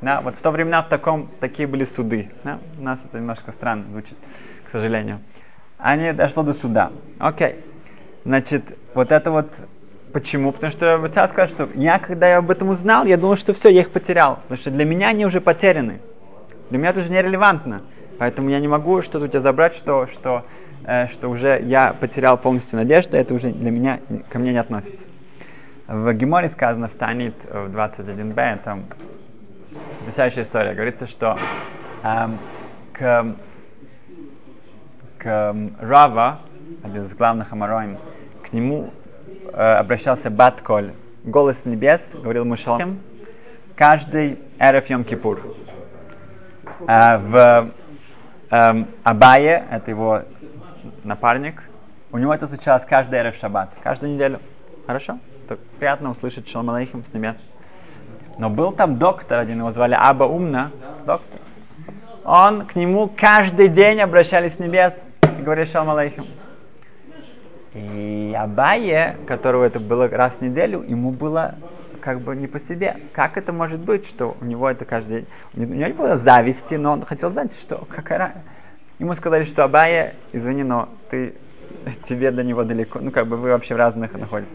Да, 0.00 0.20
вот 0.20 0.34
в 0.34 0.40
то 0.40 0.50
времена 0.50 0.82
в 0.82 0.88
таком, 0.88 1.28
такие 1.40 1.66
были 1.66 1.84
суды. 1.84 2.30
Да? 2.44 2.58
У 2.78 2.82
нас 2.82 3.04
это 3.04 3.18
немножко 3.18 3.50
странно 3.52 3.84
звучит, 3.90 4.16
к 4.68 4.70
сожалению. 4.70 5.20
Они 5.78 6.12
дошло 6.12 6.42
до 6.42 6.52
суда. 6.52 6.92
Окей. 7.18 7.56
Значит, 8.24 8.78
вот 8.94 9.10
это 9.12 9.30
вот 9.30 9.48
Почему? 10.12 10.52
Потому 10.52 10.70
что 10.70 11.08
царь 11.08 11.28
сказал, 11.28 11.48
что 11.48 11.68
я, 11.74 11.98
когда 11.98 12.28
я 12.28 12.36
об 12.36 12.48
этом 12.48 12.68
узнал, 12.68 13.04
я 13.04 13.16
думал, 13.16 13.36
что 13.36 13.52
все, 13.52 13.68
я 13.68 13.80
их 13.80 13.90
потерял. 13.90 14.36
Потому 14.42 14.58
что 14.58 14.70
для 14.70 14.84
меня 14.84 15.08
они 15.08 15.26
уже 15.26 15.40
потеряны. 15.40 15.98
Для 16.70 16.78
меня 16.78 16.90
это 16.90 17.00
уже 17.00 17.10
нерелевантно. 17.10 17.82
Поэтому 18.18 18.48
я 18.50 18.60
не 18.60 18.68
могу 18.68 19.02
что-то 19.02 19.24
у 19.24 19.28
тебя 19.28 19.40
забрать, 19.40 19.74
что, 19.74 20.06
что, 20.06 20.44
э, 20.84 21.08
что 21.08 21.28
уже 21.28 21.60
я 21.62 21.92
потерял 21.92 22.38
полностью 22.38 22.78
надежду, 22.78 23.16
это 23.16 23.34
уже 23.34 23.50
для 23.50 23.70
меня, 23.70 24.00
ко 24.30 24.38
мне 24.38 24.52
не 24.52 24.58
относится. 24.58 25.06
В 25.86 26.12
Геморе 26.14 26.48
сказано 26.48 26.88
в 26.88 26.94
Танит 26.94 27.34
в 27.44 27.76
21b, 27.76 28.62
там 28.64 28.84
потрясающая 29.98 30.42
история. 30.44 30.74
Говорится, 30.74 31.06
что 31.06 31.36
эм, 32.02 32.38
к, 32.92 33.36
к 35.18 35.56
Рава, 35.80 36.40
один 36.82 37.02
из 37.02 37.14
главных 37.14 37.52
амароим, 37.52 37.98
к 38.42 38.52
нему 38.52 38.92
э, 39.52 39.56
обращался 39.56 40.30
Батколь, 40.30 40.92
голос 41.24 41.64
небес, 41.64 42.14
говорил 42.14 42.44
Мушалам, 42.44 43.00
каждый 43.74 44.38
Эреф 44.58 44.86
Кипур. 45.06 45.40
Э, 46.80 47.16
в 47.18 47.70
э, 48.50 48.84
Абае, 49.02 49.64
это 49.70 49.90
его 49.90 50.22
напарник, 51.02 51.62
у 52.12 52.18
него 52.18 52.32
это 52.34 52.46
случалось 52.46 52.84
каждый 52.84 53.20
Эреф 53.20 53.36
Шаббат, 53.36 53.70
каждую 53.82 54.14
неделю. 54.14 54.40
Хорошо? 54.86 55.18
Так 55.48 55.58
приятно 55.78 56.10
услышать 56.10 56.48
Шалом 56.48 56.70
Алейхим 56.70 57.04
с 57.04 57.12
небес. 57.12 57.38
Но 58.38 58.50
был 58.50 58.72
там 58.72 58.98
доктор 58.98 59.38
один, 59.38 59.58
его 59.58 59.70
звали 59.70 59.96
Аба 59.98 60.24
Умна, 60.24 60.70
доктор. 61.06 61.40
Он 62.24 62.66
к 62.66 62.74
нему 62.74 63.10
каждый 63.14 63.68
день 63.68 64.00
обращались 64.00 64.54
с 64.54 64.58
небес 64.58 65.04
и 65.22 65.42
говорили 65.42 65.66
Шалом 65.66 65.90
Алейхим. 65.90 66.26
И 67.74 68.36
Абае, 68.38 69.16
которого 69.26 69.64
это 69.64 69.80
было 69.80 70.08
раз 70.08 70.36
в 70.36 70.40
неделю, 70.42 70.82
ему 70.82 71.10
было 71.10 71.56
как 72.04 72.20
бы 72.20 72.36
не 72.36 72.46
по 72.46 72.60
себе. 72.60 72.98
Как 73.14 73.38
это 73.38 73.50
может 73.50 73.80
быть, 73.80 74.06
что 74.06 74.36
у 74.38 74.44
него 74.44 74.68
это 74.68 74.84
каждый 74.84 75.20
день... 75.20 75.26
У 75.54 75.60
него 75.60 75.86
не 75.86 75.94
было 75.94 76.16
зависти, 76.16 76.74
но 76.74 76.92
он 76.92 77.02
хотел 77.02 77.30
знать, 77.30 77.52
что 77.58 77.86
какая... 77.88 78.44
Ему 78.98 79.14
сказали, 79.14 79.44
что 79.44 79.64
Абая, 79.64 80.14
извини, 80.32 80.64
но 80.64 80.90
ты, 81.10 81.34
тебе 82.06 82.30
до 82.30 82.44
него 82.44 82.62
далеко, 82.62 83.00
ну 83.00 83.10
как 83.10 83.26
бы 83.26 83.36
вы 83.38 83.48
вообще 83.50 83.74
в 83.74 83.78
разных 83.78 84.12
находитесь 84.12 84.52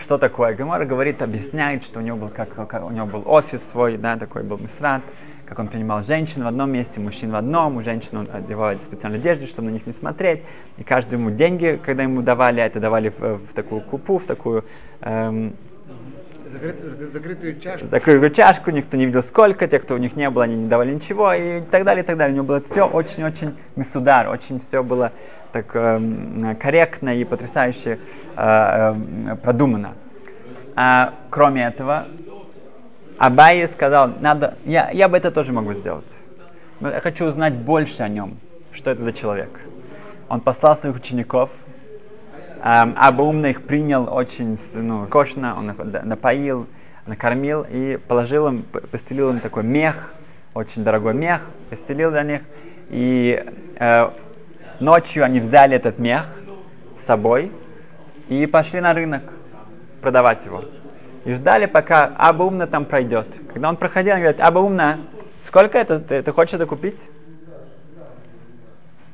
что 0.00 0.16
такое. 0.16 0.54
Гемора 0.54 0.84
говорит, 0.84 1.22
объясняет, 1.22 1.82
что 1.82 1.98
у 1.98 2.02
него 2.02 2.16
был, 2.16 2.28
как, 2.28 2.54
как, 2.54 2.84
у 2.84 2.90
него 2.90 3.06
был 3.06 3.22
офис 3.26 3.62
свой, 3.68 3.96
да, 3.96 4.16
такой 4.16 4.44
был 4.44 4.56
мисрат, 4.56 5.02
как 5.44 5.58
он 5.58 5.66
принимал 5.66 6.04
женщин 6.04 6.44
в 6.44 6.46
одном 6.46 6.70
месте, 6.70 7.00
мужчин 7.00 7.30
в 7.30 7.36
одном, 7.36 7.78
у 7.78 7.82
женщин 7.82 8.16
он 8.18 8.28
одевал 8.32 8.76
специальную 8.76 9.20
одежду, 9.20 9.46
чтобы 9.46 9.68
на 9.68 9.72
них 9.72 9.86
не 9.86 9.92
смотреть, 9.92 10.42
и 10.76 10.84
каждому 10.84 11.32
деньги, 11.32 11.80
когда 11.84 12.04
ему 12.04 12.22
давали, 12.22 12.62
это 12.62 12.78
давали 12.78 13.08
в, 13.08 13.38
в 13.38 13.52
такую 13.54 13.80
купу, 13.80 14.18
в 14.18 14.24
такую 14.24 14.64
эм, 15.00 15.54
Закрытую, 17.12 17.60
чашку. 17.60 17.86
Закрытую 17.88 18.30
чашку, 18.30 18.70
никто 18.70 18.96
не 18.96 19.06
видел 19.06 19.22
сколько, 19.22 19.66
те, 19.66 19.78
кто 19.78 19.94
у 19.94 19.98
них 19.98 20.16
не 20.16 20.30
было, 20.30 20.44
они 20.44 20.56
не 20.56 20.68
давали 20.68 20.94
ничего, 20.94 21.32
и 21.32 21.60
так 21.60 21.84
далее, 21.84 22.02
и 22.02 22.06
так 22.06 22.16
далее. 22.16 22.32
У 22.32 22.36
него 22.36 22.46
было 22.46 22.60
все 22.60 22.84
очень-очень 22.84 23.56
мисудар, 23.76 24.28
очень 24.28 24.60
все 24.60 24.82
было 24.82 25.12
так 25.52 25.70
э, 25.74 26.54
корректно 26.60 27.16
и 27.16 27.24
потрясающе 27.24 27.98
э, 28.36 28.36
э, 28.36 29.36
продумано. 29.42 29.94
А, 30.76 31.14
кроме 31.30 31.66
этого, 31.66 32.06
Абай 33.18 33.66
сказал, 33.68 34.12
надо, 34.20 34.56
я, 34.64 34.90
я 34.90 35.08
бы 35.08 35.16
это 35.16 35.30
тоже 35.30 35.52
могу 35.52 35.72
сделать. 35.72 36.06
Я 36.80 37.00
хочу 37.00 37.26
узнать 37.26 37.54
больше 37.54 38.02
о 38.02 38.08
нем, 38.08 38.38
что 38.72 38.90
это 38.90 39.02
за 39.02 39.12
человек. 39.12 39.50
Он 40.28 40.40
послал 40.40 40.76
своих 40.76 40.96
учеников, 40.96 41.50
эм, 42.62 42.94
Аба 42.96 43.22
умно 43.22 43.48
их 43.48 43.62
принял 43.62 44.12
очень 44.12 44.58
ну, 44.74 45.06
кошно, 45.06 45.56
он 45.58 45.70
их 45.70 46.04
напоил, 46.04 46.66
накормил 47.06 47.66
и 47.68 47.96
положил 47.96 48.48
им, 48.48 48.62
постелил 48.62 49.30
им 49.30 49.40
такой 49.40 49.64
мех, 49.64 50.12
очень 50.54 50.84
дорогой 50.84 51.14
мех, 51.14 51.42
постелил 51.70 52.10
для 52.10 52.22
них. 52.22 52.42
И 52.90 53.44
э, 53.76 54.10
Ночью 54.80 55.24
они 55.24 55.40
взяли 55.40 55.74
этот 55.74 55.98
мех 55.98 56.26
с 57.00 57.04
собой 57.04 57.50
и 58.28 58.46
пошли 58.46 58.80
на 58.80 58.94
рынок 58.94 59.24
продавать 60.00 60.44
его. 60.44 60.64
И 61.24 61.32
ждали, 61.32 61.66
пока 61.66 62.12
Аба 62.16 62.44
Умна 62.44 62.68
там 62.68 62.84
пройдет. 62.84 63.26
Когда 63.52 63.70
он 63.70 63.76
проходил, 63.76 64.14
он 64.14 64.20
говорит, 64.20 64.40
Аба 64.40 64.60
Умна, 64.60 65.00
сколько 65.42 65.76
это, 65.78 65.98
ты, 65.98 66.22
ты 66.22 66.32
хочешь 66.32 66.54
это 66.54 66.66
купить? 66.66 67.00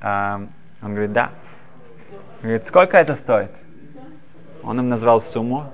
А, 0.02 0.42
он 0.82 0.90
говорит, 0.90 1.12
да. 1.12 1.30
Говорит, 2.44 2.66
сколько 2.66 2.98
это 2.98 3.14
стоит? 3.14 3.52
Он 4.62 4.78
им 4.78 4.90
назвал 4.90 5.22
сумму. 5.22 5.72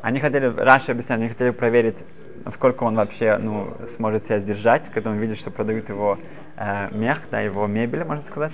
Они 0.00 0.18
хотели, 0.18 0.46
раньше 0.46 0.92
объясняли, 0.92 1.20
они 1.20 1.28
хотели 1.28 1.50
проверить, 1.50 1.98
насколько 2.46 2.84
он 2.84 2.94
вообще 2.94 3.36
ну, 3.36 3.74
сможет 3.94 4.24
себя 4.24 4.38
сдержать, 4.38 4.88
когда 4.88 5.10
он 5.10 5.18
видит, 5.18 5.36
что 5.36 5.50
продают 5.50 5.90
его 5.90 6.18
э, 6.56 6.88
мех, 6.92 7.18
да, 7.30 7.40
его 7.40 7.66
мебель, 7.66 8.04
можно 8.04 8.24
сказать. 8.24 8.52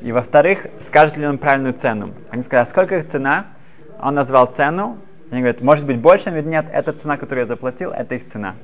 И 0.00 0.12
во-вторых, 0.12 0.66
скажет 0.86 1.18
ли 1.18 1.26
он 1.26 1.36
правильную 1.36 1.74
цену. 1.74 2.14
Они 2.30 2.40
сказали, 2.40 2.62
а 2.62 2.70
сколько 2.70 2.96
их 2.96 3.06
цена? 3.08 3.48
Он 4.00 4.14
назвал 4.14 4.46
цену. 4.46 4.96
Они 5.30 5.42
говорят, 5.42 5.60
может 5.60 5.84
быть 5.84 5.98
больше? 5.98 6.30
Говорит, 6.30 6.46
нет, 6.46 6.64
это 6.72 6.94
цена, 6.94 7.18
которую 7.18 7.42
я 7.42 7.48
заплатил, 7.48 7.90
это 7.90 8.14
их 8.14 8.28
цена. 8.28 8.54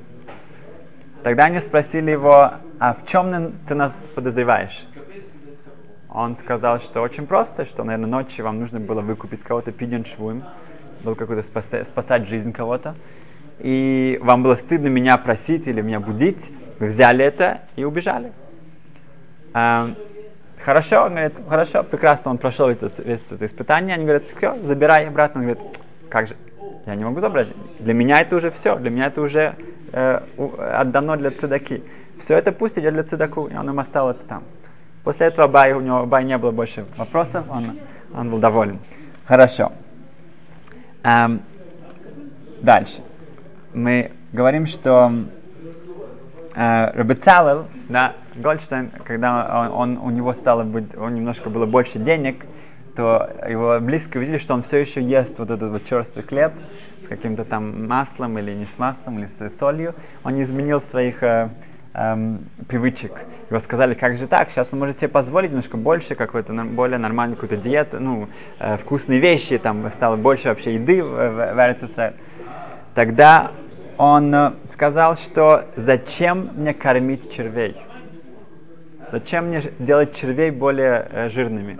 Тогда 1.23 1.45
они 1.45 1.61
спросили 1.61 2.13
его, 2.13 2.53
а 2.79 2.95
в 2.95 3.05
чем 3.05 3.53
ты 3.69 3.75
нас 3.75 3.93
подозреваешь? 4.15 4.83
Он 6.15 6.37
сказал, 6.37 6.79
что 6.81 7.01
очень 7.01 7.27
просто, 7.27 7.65
что, 7.65 7.85
наверное, 7.85 8.11
ночью 8.11 8.45
вам 8.45 8.61
нужно 8.61 8.81
было 8.81 9.01
выкупить 9.01 9.43
кого-то 9.43 9.73
пиден 9.73 10.05
швуем, 10.05 10.45
был 11.03 11.15
какой-то 11.15 11.43
спасать, 11.43 11.89
спасать 11.89 12.29
жизнь 12.29 12.53
кого-то 12.53 12.95
и 13.63 14.19
вам 14.23 14.43
было 14.43 14.57
стыдно 14.57 14.89
меня 14.89 15.17
просить 15.19 15.69
или 15.69 15.81
меня 15.81 16.01
будить, 16.01 16.51
вы 16.81 16.87
взяли 16.87 17.25
это 17.25 17.61
и 17.77 17.85
убежали. 17.85 18.33
А, 19.55 19.95
хорошо, 20.65 21.05
он 21.05 21.11
говорит, 21.13 21.35
хорошо, 21.49 21.85
прекрасно, 21.85 22.33
он 22.33 22.39
прошел 22.39 22.69
этот, 22.69 22.99
весь 22.99 23.25
это 23.31 23.47
испытание, 23.47 23.95
они 23.95 24.05
говорят, 24.05 24.25
все, 24.25 24.57
забирай 24.65 25.07
обратно, 25.07 25.43
он 25.43 25.47
говорит, 25.47 25.79
как 26.09 26.27
же, 26.27 26.37
я 26.87 26.97
не 26.97 27.05
могу 27.05 27.21
забрать, 27.21 27.49
для 27.79 27.95
меня 27.95 28.21
это 28.21 28.37
уже 28.37 28.51
все, 28.51 28.77
для 28.77 28.91
меня 28.91 29.07
это 29.07 29.21
уже 29.21 29.55
э, 29.93 30.21
отдано 30.37 31.17
для 31.17 31.31
цедаки. 31.31 31.85
все 32.19 32.37
это 32.37 32.51
пусть 32.51 32.79
идет 32.79 32.95
для 32.95 33.05
цедаку, 33.05 33.47
и 33.47 33.55
он 33.55 33.69
им 33.69 33.79
оставил 33.79 34.09
это 34.11 34.25
там. 34.27 34.43
После 35.05 35.27
этого 35.27 35.45
Абай, 35.45 35.73
у 35.73 35.81
него 35.81 35.99
Абай 35.99 36.25
не 36.25 36.39
было 36.39 36.53
больше 36.53 36.85
вопросов, 36.97 37.45
он, 37.51 37.79
он 38.15 38.31
был 38.31 38.39
доволен. 38.39 38.79
Хорошо. 39.25 39.73
Эм, 41.03 41.43
дальше. 42.61 43.03
Мы 43.75 44.13
говорим, 44.33 44.67
что 44.67 45.13
э, 46.55 46.91
Рабицалел, 46.93 47.67
да, 47.89 48.15
Гольдштейн, 48.37 48.91
когда 49.05 49.71
он, 49.73 49.97
он, 49.97 49.99
у 49.99 50.11
него 50.11 50.33
стало 50.35 50.63
быть, 50.63 50.97
он 50.97 51.15
немножко 51.15 51.51
было 51.51 51.67
больше 51.67 51.99
денег, 51.99 52.47
то 52.95 53.29
его 53.49 53.81
близко 53.81 54.19
видели, 54.19 54.39
что 54.39 54.55
он 54.55 54.63
все 54.63 54.79
еще 54.79 55.03
ест 55.03 55.39
вот 55.39 55.51
этот 55.51 55.73
вот 55.73 55.85
черствый 55.87 56.25
хлеб 56.25 56.53
с 57.05 57.09
каким-то 57.09 57.45
там 57.45 57.89
маслом 57.89 58.39
или 58.39 58.53
не 58.55 58.67
с 58.67 58.79
маслом, 58.79 59.19
или 59.19 59.27
с 59.27 59.59
солью. 59.59 59.95
Он 60.23 60.35
не 60.35 60.43
изменил 60.43 60.81
своих 60.81 61.23
э, 61.23 61.49
эм, 61.95 62.41
привычек. 62.69 63.13
Его 63.51 63.61
сказали, 63.61 63.95
как 63.95 64.17
же 64.17 64.27
так, 64.27 64.51
сейчас 64.51 64.73
он 64.73 64.79
может 64.79 64.97
себе 64.97 65.09
позволить 65.09 65.51
немножко 65.51 65.77
больше, 65.77 66.15
какой-то 66.15 66.53
более 66.53 66.99
нормальную 66.99 67.37
какую-то 67.37 67.63
диету, 67.63 68.01
ну, 68.01 68.29
э, 68.59 68.77
вкусные 68.79 69.21
вещи, 69.21 69.59
там 69.59 69.91
стало 69.91 70.17
больше 70.17 70.49
вообще 70.49 70.75
еды 70.75 71.03
в, 71.03 71.09
в, 71.09 72.15
Тогда 72.95 73.53
он 73.99 74.35
э, 74.35 74.53
сказал, 74.71 75.17
что 75.17 75.67
зачем 75.77 76.51
мне 76.55 76.75
кормить 76.75 77.31
червей? 77.31 77.77
Зачем 79.11 79.49
мне 79.49 79.63
делать 79.79 80.15
червей 80.15 80.51
более 80.51 81.07
э, 81.11 81.29
жирными? 81.29 81.75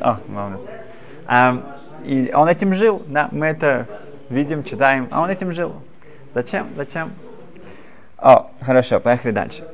О, 0.00 0.18
молодец. 0.28 0.60
А, 1.26 1.78
и 2.04 2.30
он 2.34 2.48
этим 2.48 2.74
жил, 2.74 3.02
да, 3.06 3.28
мы 3.32 3.46
это 3.46 3.86
видим, 4.28 4.64
читаем, 4.64 5.08
а 5.10 5.22
он 5.22 5.30
этим 5.30 5.52
жил. 5.52 5.74
Зачем? 6.34 6.68
Зачем? 6.76 7.12
О, 8.18 8.50
хорошо, 8.60 8.98
поехали 8.98 9.30
дальше. 9.30 9.64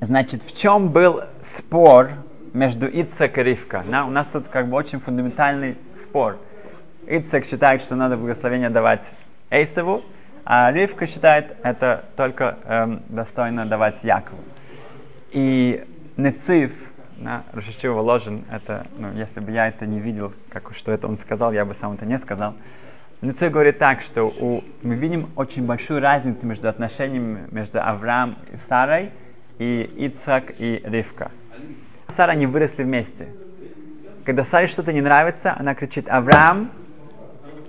Значит, 0.00 0.42
в 0.42 0.56
чем 0.56 0.88
был 0.88 1.22
спор 1.42 2.10
между 2.52 2.88
Ицек 2.88 3.38
и 3.38 3.42
Ривка? 3.42 3.84
Да, 3.88 4.04
у 4.04 4.10
нас 4.10 4.26
тут 4.26 4.48
как 4.48 4.68
бы 4.68 4.76
очень 4.76 4.98
фундаментальный 4.98 5.76
спор. 6.02 6.38
Ицек 7.06 7.44
считает, 7.44 7.82
что 7.82 7.94
надо 7.94 8.16
благословение 8.16 8.68
давать 8.68 9.02
Эйсову, 9.50 10.02
а 10.44 10.72
Ривка 10.72 11.06
считает, 11.06 11.56
это 11.62 12.04
только 12.16 12.58
эм, 12.64 13.02
достойно 13.08 13.64
давать 13.64 14.02
Якову. 14.02 14.42
И 15.30 15.84
Нецив, 16.16 16.72
да, 17.18 17.44
Рашичева 17.52 18.00
Ложин, 18.00 18.44
это, 18.50 18.88
ну, 18.98 19.12
если 19.12 19.38
бы 19.38 19.52
я 19.52 19.68
это 19.68 19.86
не 19.86 20.00
видел, 20.00 20.32
как, 20.48 20.74
что 20.74 20.90
это 20.90 21.06
он 21.06 21.16
сказал, 21.16 21.52
я 21.52 21.64
бы 21.64 21.74
сам 21.74 21.92
это 21.92 22.06
не 22.06 22.18
сказал. 22.18 22.54
Нецив 23.22 23.52
говорит 23.52 23.78
так, 23.78 24.00
что 24.00 24.24
у, 24.24 24.64
мы 24.82 24.94
видим 24.94 25.28
очень 25.36 25.66
большую 25.66 26.00
разницу 26.00 26.46
между 26.46 26.68
отношениями 26.70 27.46
между 27.50 27.82
Авраам 27.82 28.38
и 28.50 28.56
Сарой, 28.68 29.10
и 29.58 29.90
Ицак 29.98 30.54
и 30.58 30.80
Ривка. 30.84 31.30
Сара 32.16 32.32
они 32.32 32.46
выросли 32.46 32.82
вместе. 32.82 33.28
Когда 34.24 34.42
Саре 34.42 34.66
что-то 34.68 34.92
не 34.94 35.02
нравится, 35.02 35.54
она 35.58 35.74
кричит, 35.74 36.08
Авраам, 36.08 36.70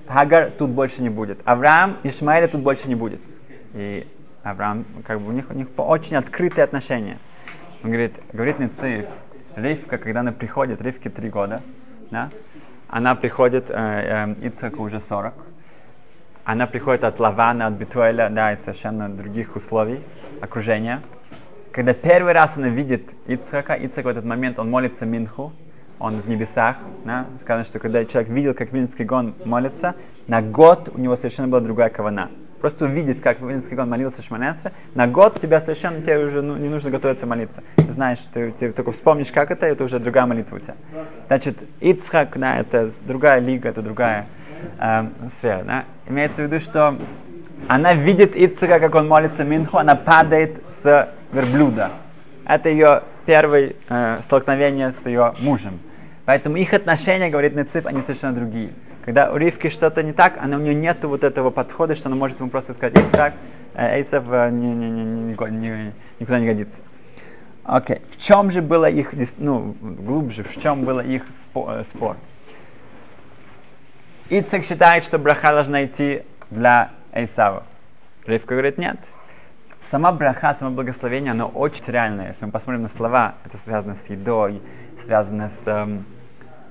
Хагар 0.07 0.51
тут 0.51 0.69
больше 0.69 1.01
не 1.01 1.09
будет. 1.09 1.39
Авраам, 1.43 1.97
Ишмаэля 2.03 2.47
тут 2.47 2.61
больше 2.61 2.87
не 2.87 2.95
будет. 2.95 3.21
И 3.73 4.07
Авраам, 4.43 4.85
как 5.05 5.19
бы 5.19 5.29
у 5.29 5.31
них, 5.31 5.49
у 5.49 5.53
них 5.53 5.67
очень 5.77 6.15
открытые 6.15 6.63
отношения. 6.63 7.17
Он 7.83 7.91
говорит, 7.91 8.13
говорит 8.31 8.59
Ницеев, 8.59 9.05
Ривка, 9.55 9.97
когда 9.97 10.21
она 10.21 10.31
приходит, 10.31 10.81
Ривке 10.81 11.09
три 11.09 11.29
года, 11.29 11.61
да, 12.09 12.29
она 12.91 13.15
приходит, 13.15 13.69
э, 13.69 13.73
э, 13.73 14.47
Ицхаку 14.47 14.83
уже 14.83 14.99
40, 14.99 15.33
она 16.43 16.67
приходит 16.67 17.03
от 17.05 17.19
Лавана, 17.19 17.67
от 17.67 17.73
Битуэля, 17.73 18.29
да, 18.29 18.51
и 18.51 18.57
совершенно 18.57 19.09
других 19.09 19.55
условий, 19.55 20.01
окружения. 20.41 21.01
Когда 21.71 21.93
первый 21.93 22.33
раз 22.33 22.57
она 22.57 22.67
видит 22.67 23.09
Ицхака, 23.27 23.75
Ицхак 23.75 24.05
в 24.05 24.07
этот 24.09 24.25
момент, 24.25 24.59
он 24.59 24.69
молится 24.69 25.05
Минху, 25.05 25.53
он 25.99 26.19
в 26.19 26.27
небесах. 26.27 26.77
Да? 27.05 27.27
Сказано, 27.41 27.63
что 27.63 27.79
когда 27.79 28.03
человек 28.03 28.29
видел, 28.29 28.53
как 28.53 28.73
Винский 28.73 29.05
гон 29.05 29.35
молится, 29.45 29.95
на 30.27 30.41
год 30.41 30.89
у 30.93 30.99
него 30.99 31.15
совершенно 31.15 31.47
была 31.47 31.61
другая 31.61 31.89
кавана. 31.89 32.29
Просто 32.61 32.85
увидеть, 32.85 33.21
как 33.21 33.41
Винский 33.41 33.75
гон 33.75 33.89
молился 33.89 34.21
Шманесра, 34.21 34.71
на 34.93 35.07
год 35.07 35.39
тебя 35.41 35.59
совершенно 35.59 36.01
тебе 36.01 36.19
уже 36.19 36.43
ну, 36.43 36.55
не 36.57 36.69
нужно 36.69 36.91
готовиться 36.91 37.25
молиться. 37.25 37.63
Знаешь, 37.89 38.19
ты, 38.31 38.51
ты 38.51 38.71
только 38.71 38.91
вспомнишь, 38.91 39.31
как 39.31 39.49
это, 39.49 39.65
это 39.65 39.83
уже 39.83 39.97
другая 39.97 40.27
молитва 40.27 40.57
у 40.57 40.59
тебя. 40.59 40.75
Значит, 41.25 41.57
Ицхак, 41.79 42.37
да, 42.37 42.59
это 42.59 42.91
другая 43.07 43.39
лига, 43.39 43.69
это 43.69 43.81
другая 43.81 44.27
э, 44.79 45.07
сфера. 45.37 45.63
Да? 45.63 45.85
Имеется 46.07 46.43
в 46.43 46.45
виду, 46.45 46.59
что 46.59 46.99
она 47.67 47.95
видит 47.95 48.35
Ицхака, 48.35 48.79
как 48.79 48.93
он 48.93 49.07
молится 49.07 49.43
Минху, 49.43 49.77
она 49.77 49.95
падает 49.95 50.61
с 50.83 51.09
верблюда. 51.31 51.89
Это 52.45 52.69
ее 52.69 53.01
первое 53.25 53.73
э, 53.89 54.19
столкновение 54.25 54.91
с 54.91 55.03
ее 55.07 55.33
мужем. 55.39 55.79
Поэтому 56.25 56.57
их 56.57 56.73
отношения, 56.75 57.29
говорит 57.29 57.55
Нециф, 57.55 57.87
они 57.87 58.01
совершенно 58.01 58.33
другие. 58.33 58.69
Когда 59.03 59.31
у 59.31 59.37
Ривки 59.37 59.69
что-то 59.69 60.03
не 60.03 60.13
так, 60.13 60.37
она, 60.39 60.57
у 60.57 60.59
нее 60.59 60.75
нет 60.75 61.03
вот 61.03 61.23
этого 61.23 61.49
подхода, 61.49 61.95
что 61.95 62.09
она 62.09 62.15
может 62.15 62.39
ему 62.39 62.49
просто 62.49 62.73
сказать, 62.73 62.97
Ицхак, 62.97 63.33
э, 63.73 63.97
Эйсов 63.97 64.25
э, 64.29 64.49
не, 64.51 64.73
не, 64.73 64.89
не, 64.89 65.03
не, 65.03 65.49
не, 65.49 65.93
никуда 66.19 66.39
не 66.39 66.45
годится. 66.45 66.81
Окей. 67.63 67.97
Okay. 67.97 68.01
В 68.11 68.21
чем 68.21 68.51
же 68.51 68.61
было 68.61 68.89
их, 68.89 69.13
ну, 69.37 69.75
глубже, 69.81 70.43
в 70.43 70.59
чем 70.61 70.83
было 70.83 70.99
их 70.99 71.23
э, 71.55 71.83
спор? 71.89 72.17
Ицхак 74.29 74.63
считает, 74.63 75.03
что 75.03 75.17
браха 75.17 75.51
должна 75.51 75.85
идти 75.85 76.23
для 76.51 76.91
Эйсава. 77.11 77.63
Ривка 78.25 78.53
говорит, 78.53 78.77
нет. 78.77 78.97
Сама 79.89 80.11
браха, 80.11 80.53
само 80.53 80.71
благословение, 80.71 81.31
оно 81.31 81.47
очень 81.47 81.83
реальное. 81.87 82.27
Если 82.27 82.45
мы 82.45 82.51
посмотрим 82.51 82.83
на 82.83 82.87
слова, 82.87 83.35
это 83.45 83.57
связано 83.57 83.95
с 83.95 84.09
едой, 84.09 84.61
связано 85.03 85.49
с, 85.49 85.67
эм, 85.67 86.05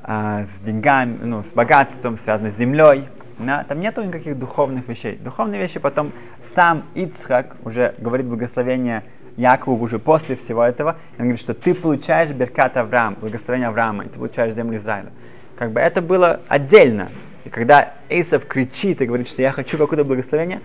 э, 0.05 0.45
с 0.45 0.61
деньгами, 0.61 1.19
ну, 1.23 1.43
с 1.43 1.53
богатством, 1.53 2.17
связано 2.17 2.51
с 2.51 2.57
землей. 2.57 3.09
Да? 3.39 3.65
Там 3.65 3.81
нету 3.81 4.03
никаких 4.03 4.39
духовных 4.39 4.89
вещей. 4.89 5.17
Духовные 5.17 5.61
вещи 5.61 5.79
потом 5.79 6.13
сам 6.55 6.85
Ицхак 6.95 7.57
уже 7.65 7.95
говорит 7.99 8.27
благословение 8.27 9.05
Якову 9.37 9.83
уже 9.83 9.99
после 9.99 10.37
всего 10.37 10.63
этого. 10.63 10.97
Он 11.19 11.25
говорит, 11.25 11.41
что 11.41 11.55
ты 11.55 11.75
получаешь 11.75 12.31
Беркат 12.31 12.77
Авраам, 12.77 13.17
благословение 13.21 13.69
Авраама, 13.69 14.05
и 14.05 14.09
ты 14.09 14.19
получаешь 14.19 14.55
землю 14.55 14.77
Израиля. 14.79 15.11
Как 15.57 15.73
бы 15.73 15.81
это 15.81 16.03
было 16.03 16.41
отдельно. 16.49 17.09
И 17.45 17.49
когда 17.49 17.95
Эйсов 18.09 18.45
кричит 18.47 19.01
и 19.01 19.07
говорит, 19.07 19.29
что 19.29 19.41
я 19.41 19.53
хочу 19.53 19.79
какое-то 19.79 20.05
благословение, 20.05 20.61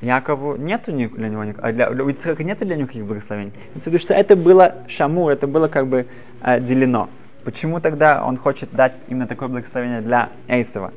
Якову 0.00 0.56
нету 0.56 0.92
для 0.92 1.28
него 1.28 1.44
а 1.60 1.72
для, 1.72 1.90
у 1.90 2.08
Ицхака 2.08 2.44
нету 2.44 2.64
для 2.64 2.76
него 2.76 2.84
никаких 2.84 3.04
благословений. 3.04 3.52
Потому 3.74 3.98
что 3.98 4.14
это 4.14 4.36
было 4.36 4.76
шаму, 4.88 5.28
это 5.28 5.46
было 5.46 5.68
как 5.68 5.88
бы 5.88 6.06
э, 6.42 6.60
делено. 6.60 7.08
Почему 7.44 7.80
тогда 7.80 8.24
он 8.24 8.36
хочет 8.36 8.72
дать 8.72 8.94
именно 9.08 9.26
такое 9.26 9.48
благословение 9.48 10.00
для 10.00 10.30
Эйсова? 10.48 10.92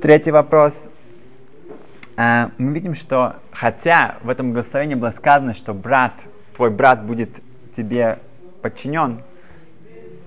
Третий 0.00 0.30
вопрос. 0.30 0.88
Э, 2.16 2.48
мы 2.58 2.72
видим, 2.72 2.94
что 2.94 3.36
хотя 3.52 4.16
в 4.22 4.28
этом 4.28 4.52
благословении 4.52 4.94
было 4.94 5.10
сказано, 5.10 5.54
что 5.54 5.74
брат, 5.74 6.14
твой 6.56 6.70
брат 6.70 7.04
будет 7.04 7.30
тебе 7.76 8.18
подчинен, 8.62 9.22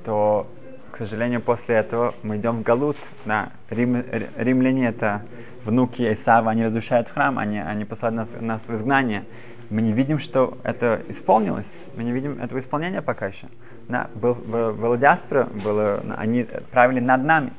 то, 0.06 0.48
к 0.92 0.98
сожалению, 0.98 1.42
после 1.42 1.76
этого 1.76 2.14
мы 2.24 2.38
идем 2.38 2.60
в 2.60 2.64
Галут. 2.64 2.98
Да, 3.26 3.50
Рим, 3.70 4.04
римляне 4.38 4.88
это 4.88 5.24
внуки 5.64 6.14
Исава, 6.14 6.52
они 6.52 6.66
разрушают 6.66 7.10
храм, 7.10 7.38
они, 7.40 7.60
они 7.60 7.86
посылают 7.86 8.16
нас, 8.16 8.36
нас 8.40 8.68
в 8.68 8.74
изгнание. 8.76 9.26
Мы 9.70 9.82
не 9.82 9.94
видим, 9.94 10.20
что 10.20 10.58
это 10.64 11.02
исполнилось. 11.08 11.72
Мы 11.96 12.04
не 12.04 12.12
видим 12.12 12.40
этого 12.42 12.60
исполнения 12.60 13.02
пока 13.02 13.28
еще. 13.28 13.48
Да, 13.88 14.10
был, 14.16 14.36
был, 14.36 14.74
была 14.74 14.98
диаспора, 14.98 15.46
было, 15.64 16.04
они 16.18 16.46
правили 16.72 17.00
над 17.00 17.24
нами. 17.24 17.54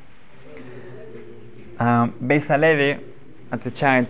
Uh, 1.78 2.10
Бейсалеви 2.20 3.00
отвечает, 3.50 4.08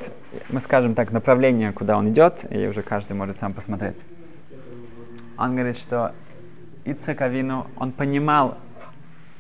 мы 0.50 0.60
скажем 0.60 0.94
так, 0.94 1.10
направление, 1.10 1.72
куда 1.72 1.96
он 1.98 2.10
идет, 2.10 2.44
и 2.50 2.66
уже 2.68 2.82
каждый 2.82 3.14
может 3.14 3.40
сам 3.40 3.52
посмотреть. 3.52 3.96
Он 5.36 5.54
говорит, 5.54 5.76
что 5.76 6.12
Ицек 6.84 7.20
Авину, 7.20 7.66
он 7.76 7.92
понимал, 7.92 8.58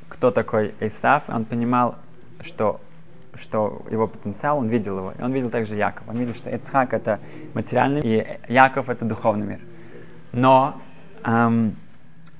кто 0.08 0.30
такой 0.30 0.74
Исав, 0.80 1.22
он 1.28 1.44
понимал, 1.44 1.96
что 2.40 2.80
что 3.38 3.82
его 3.90 4.06
потенциал, 4.06 4.58
он 4.58 4.68
видел 4.68 4.98
его. 4.98 5.12
И 5.18 5.22
он 5.22 5.32
видел 5.32 5.50
также 5.50 5.76
Яков. 5.76 6.08
Он 6.08 6.16
видел, 6.18 6.34
что 6.34 6.54
Эцхак 6.54 6.94
это 6.94 7.20
материальный, 7.54 8.00
и 8.02 8.26
Яков 8.48 8.88
это 8.88 9.04
духовный 9.04 9.46
мир. 9.46 9.60
Но 10.32 10.80
эм, 11.24 11.76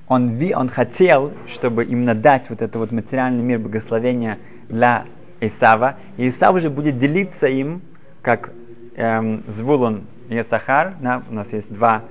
он, 0.07 0.29
ви, 0.35 0.53
он 0.53 0.69
хотел, 0.69 1.31
чтобы 1.47 1.85
именно 1.85 2.15
дать 2.15 2.49
вот 2.49 2.61
это 2.61 2.79
вот 2.79 2.91
материальный 2.91 3.43
мир 3.43 3.59
благословения 3.59 4.37
для 4.69 5.05
Исава. 5.41 5.95
И 6.17 6.29
Исав 6.29 6.55
уже 6.55 6.69
будет 6.69 6.97
делиться 6.97 7.47
им, 7.47 7.81
как 8.21 8.51
эм, 8.95 9.43
Звулон 9.47 10.03
и 10.29 10.41
Сахар. 10.43 10.95
Да? 11.01 11.23
У 11.29 11.33
нас 11.33 11.53
есть 11.53 11.71
два 11.73 12.03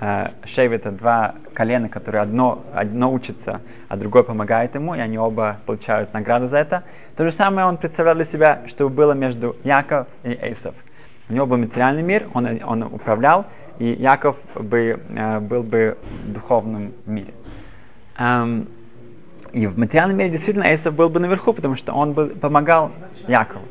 э, 0.00 0.28
Шевета, 0.44 0.90
два 0.90 1.34
колена, 1.54 1.88
которые 1.88 2.22
одно, 2.22 2.64
одно 2.74 3.12
учится, 3.12 3.60
а 3.88 3.96
другое 3.96 4.22
помогает 4.22 4.74
ему, 4.74 4.94
и 4.94 5.00
они 5.00 5.18
оба 5.18 5.58
получают 5.66 6.12
награду 6.14 6.46
за 6.46 6.58
это. 6.58 6.84
То 7.16 7.24
же 7.24 7.32
самое 7.32 7.66
он 7.66 7.76
представлял 7.76 8.14
для 8.14 8.24
себя, 8.24 8.62
что 8.66 8.88
было 8.88 9.12
между 9.12 9.56
Яков 9.64 10.06
и 10.22 10.30
Эйсов. 10.30 10.74
У 11.28 11.34
него 11.34 11.46
был 11.46 11.58
материальный 11.58 12.02
мир, 12.02 12.28
он, 12.34 12.46
он 12.64 12.82
управлял, 12.82 13.46
и 13.78 13.86
Яков 13.86 14.36
бы, 14.54 15.00
э, 15.08 15.40
был 15.40 15.62
бы 15.62 15.98
в 16.24 16.32
духовном 16.32 16.92
мире. 17.06 17.34
Эм, 18.18 18.68
и 19.52 19.66
в 19.66 19.78
материальном 19.78 20.16
мире 20.16 20.30
действительно 20.30 20.64
Эйсов 20.64 20.94
был 20.94 21.08
бы 21.08 21.20
наверху, 21.20 21.52
потому 21.52 21.76
что 21.76 21.92
он 21.92 22.12
был, 22.12 22.28
помогал 22.28 22.92
Якову. 23.26 23.64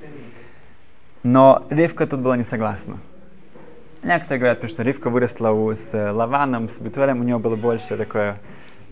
Но 1.23 1.65
Ривка 1.69 2.07
тут 2.07 2.21
была 2.21 2.37
не 2.37 2.43
согласна. 2.43 2.97
Некоторые 4.03 4.39
говорят, 4.39 4.69
что 4.69 4.83
Ривка 4.83 5.09
выросла 5.09 5.49
у, 5.49 5.73
с 5.73 5.91
Лаваном, 5.91 6.69
с 6.69 6.77
Бетуэлем, 6.79 7.19
у 7.19 7.23
нее 7.23 7.39
было 7.39 7.55
больше 7.55 7.97
такое 7.97 8.37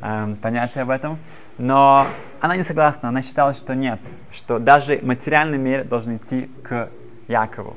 эм, 0.01 0.35
понятие 0.35 0.81
об 0.81 0.89
этом. 0.89 1.19
Но 1.57 2.07
она 2.41 2.57
не 2.57 2.63
согласна, 2.63 3.09
она 3.09 3.21
считала, 3.21 3.53
что 3.53 3.75
нет, 3.75 3.99
что 4.31 4.59
даже 4.59 4.99
материальный 5.03 5.57
мир 5.57 5.85
должен 5.85 6.17
идти 6.17 6.49
к 6.63 6.89
Якову. 7.27 7.75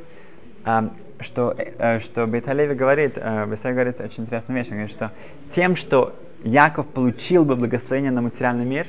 Эм, 0.65 0.93
что, 1.21 1.55
э, 1.57 2.01
что 2.01 2.27
Бейталеви 2.27 2.75
говорит, 2.75 3.13
э, 3.17 3.47
Бейталеви 3.47 3.75
говорит 3.75 4.01
очень 4.01 4.25
интересную 4.25 4.59
вещь, 4.59 4.69
он 4.69 4.77
говорит, 4.77 4.91
что 4.91 5.13
тем, 5.55 5.77
что 5.77 6.15
Яков 6.45 6.87
получил 6.89 7.45
бы 7.45 7.57
благословение 7.57 8.11
на 8.11 8.23
материальный 8.23 8.65
мир, 8.65 8.87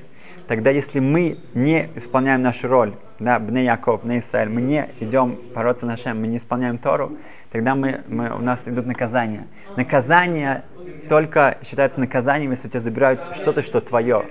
тогда 0.47 0.69
если 0.69 0.99
мы 0.99 1.39
не 1.53 1.89
исполняем 1.95 2.41
нашу 2.41 2.67
роль, 2.67 2.93
да, 3.19 3.37
Бне 3.39 3.65
Яков, 3.65 4.03
Бне 4.03 4.19
Израиль, 4.19 4.49
мы 4.49 4.61
не 4.61 4.89
идем 4.99 5.37
бороться 5.53 5.85
на 5.85 5.97
Шем, 5.97 6.21
мы 6.21 6.27
не 6.27 6.37
исполняем 6.37 6.77
Тору, 6.77 7.17
тогда 7.51 7.75
мы, 7.75 8.01
мы, 8.07 8.35
у 8.35 8.39
нас 8.39 8.67
идут 8.67 8.85
наказания. 8.85 9.47
Наказание 9.75 10.63
только 11.07 11.57
считается 11.63 11.99
наказанием, 11.99 12.51
если 12.51 12.67
у 12.67 12.69
тебя 12.69 12.79
забирают 12.79 13.21
что-то, 13.35 13.63
что 13.63 13.81
твое. 13.81 14.25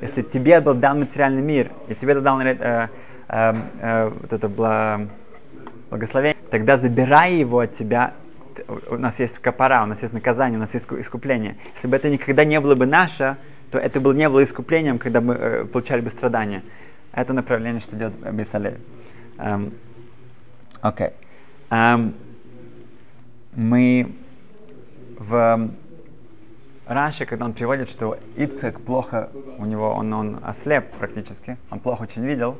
Если 0.00 0.22
тебе 0.22 0.60
был 0.60 0.74
дан 0.74 1.00
материальный 1.00 1.42
мир, 1.42 1.72
и 1.88 1.94
тебе 1.94 2.14
дал 2.20 2.40
э, 2.40 2.88
э, 3.28 3.54
э, 3.80 4.08
вот 4.08 4.32
это 4.32 4.48
благословение, 5.90 6.36
тогда 6.50 6.76
забирая 6.76 7.32
его 7.32 7.60
от 7.60 7.72
тебя, 7.74 8.14
у 8.90 8.96
нас 8.96 9.18
есть 9.18 9.38
капара, 9.38 9.82
у 9.82 9.86
нас 9.86 10.02
есть 10.02 10.14
наказание, 10.14 10.58
у 10.58 10.60
нас 10.60 10.74
есть 10.74 10.86
искупление. 10.90 11.56
Если 11.74 11.88
бы 11.88 11.96
это 11.96 12.10
никогда 12.10 12.44
не 12.44 12.60
было 12.60 12.74
бы 12.74 12.86
наше, 12.86 13.36
то 13.70 13.78
это 13.78 14.00
было, 14.00 14.12
не 14.12 14.28
было 14.28 14.44
искуплением, 14.44 14.98
когда 14.98 15.20
мы 15.20 15.34
э, 15.34 15.64
получали 15.64 16.00
бы 16.00 16.10
страдания. 16.10 16.62
Это 17.12 17.32
направление, 17.32 17.80
что 17.80 17.96
идет 17.96 18.12
Бесалей. 18.32 18.74
Эм, 19.38 19.72
окей. 20.80 21.08
Um, 21.08 21.12
okay. 21.70 22.14
um, 22.14 22.14
мы 23.54 24.14
в 25.18 25.70
Раньше, 26.88 27.26
когда 27.26 27.44
он 27.44 27.52
приводит, 27.52 27.90
что 27.90 28.18
Ицек 28.34 28.80
плохо, 28.80 29.28
у 29.58 29.66
него 29.66 29.90
он, 29.92 30.10
он 30.14 30.40
ослеп 30.42 30.90
практически, 30.92 31.58
он 31.70 31.80
плохо 31.80 32.04
очень 32.04 32.24
видел, 32.24 32.56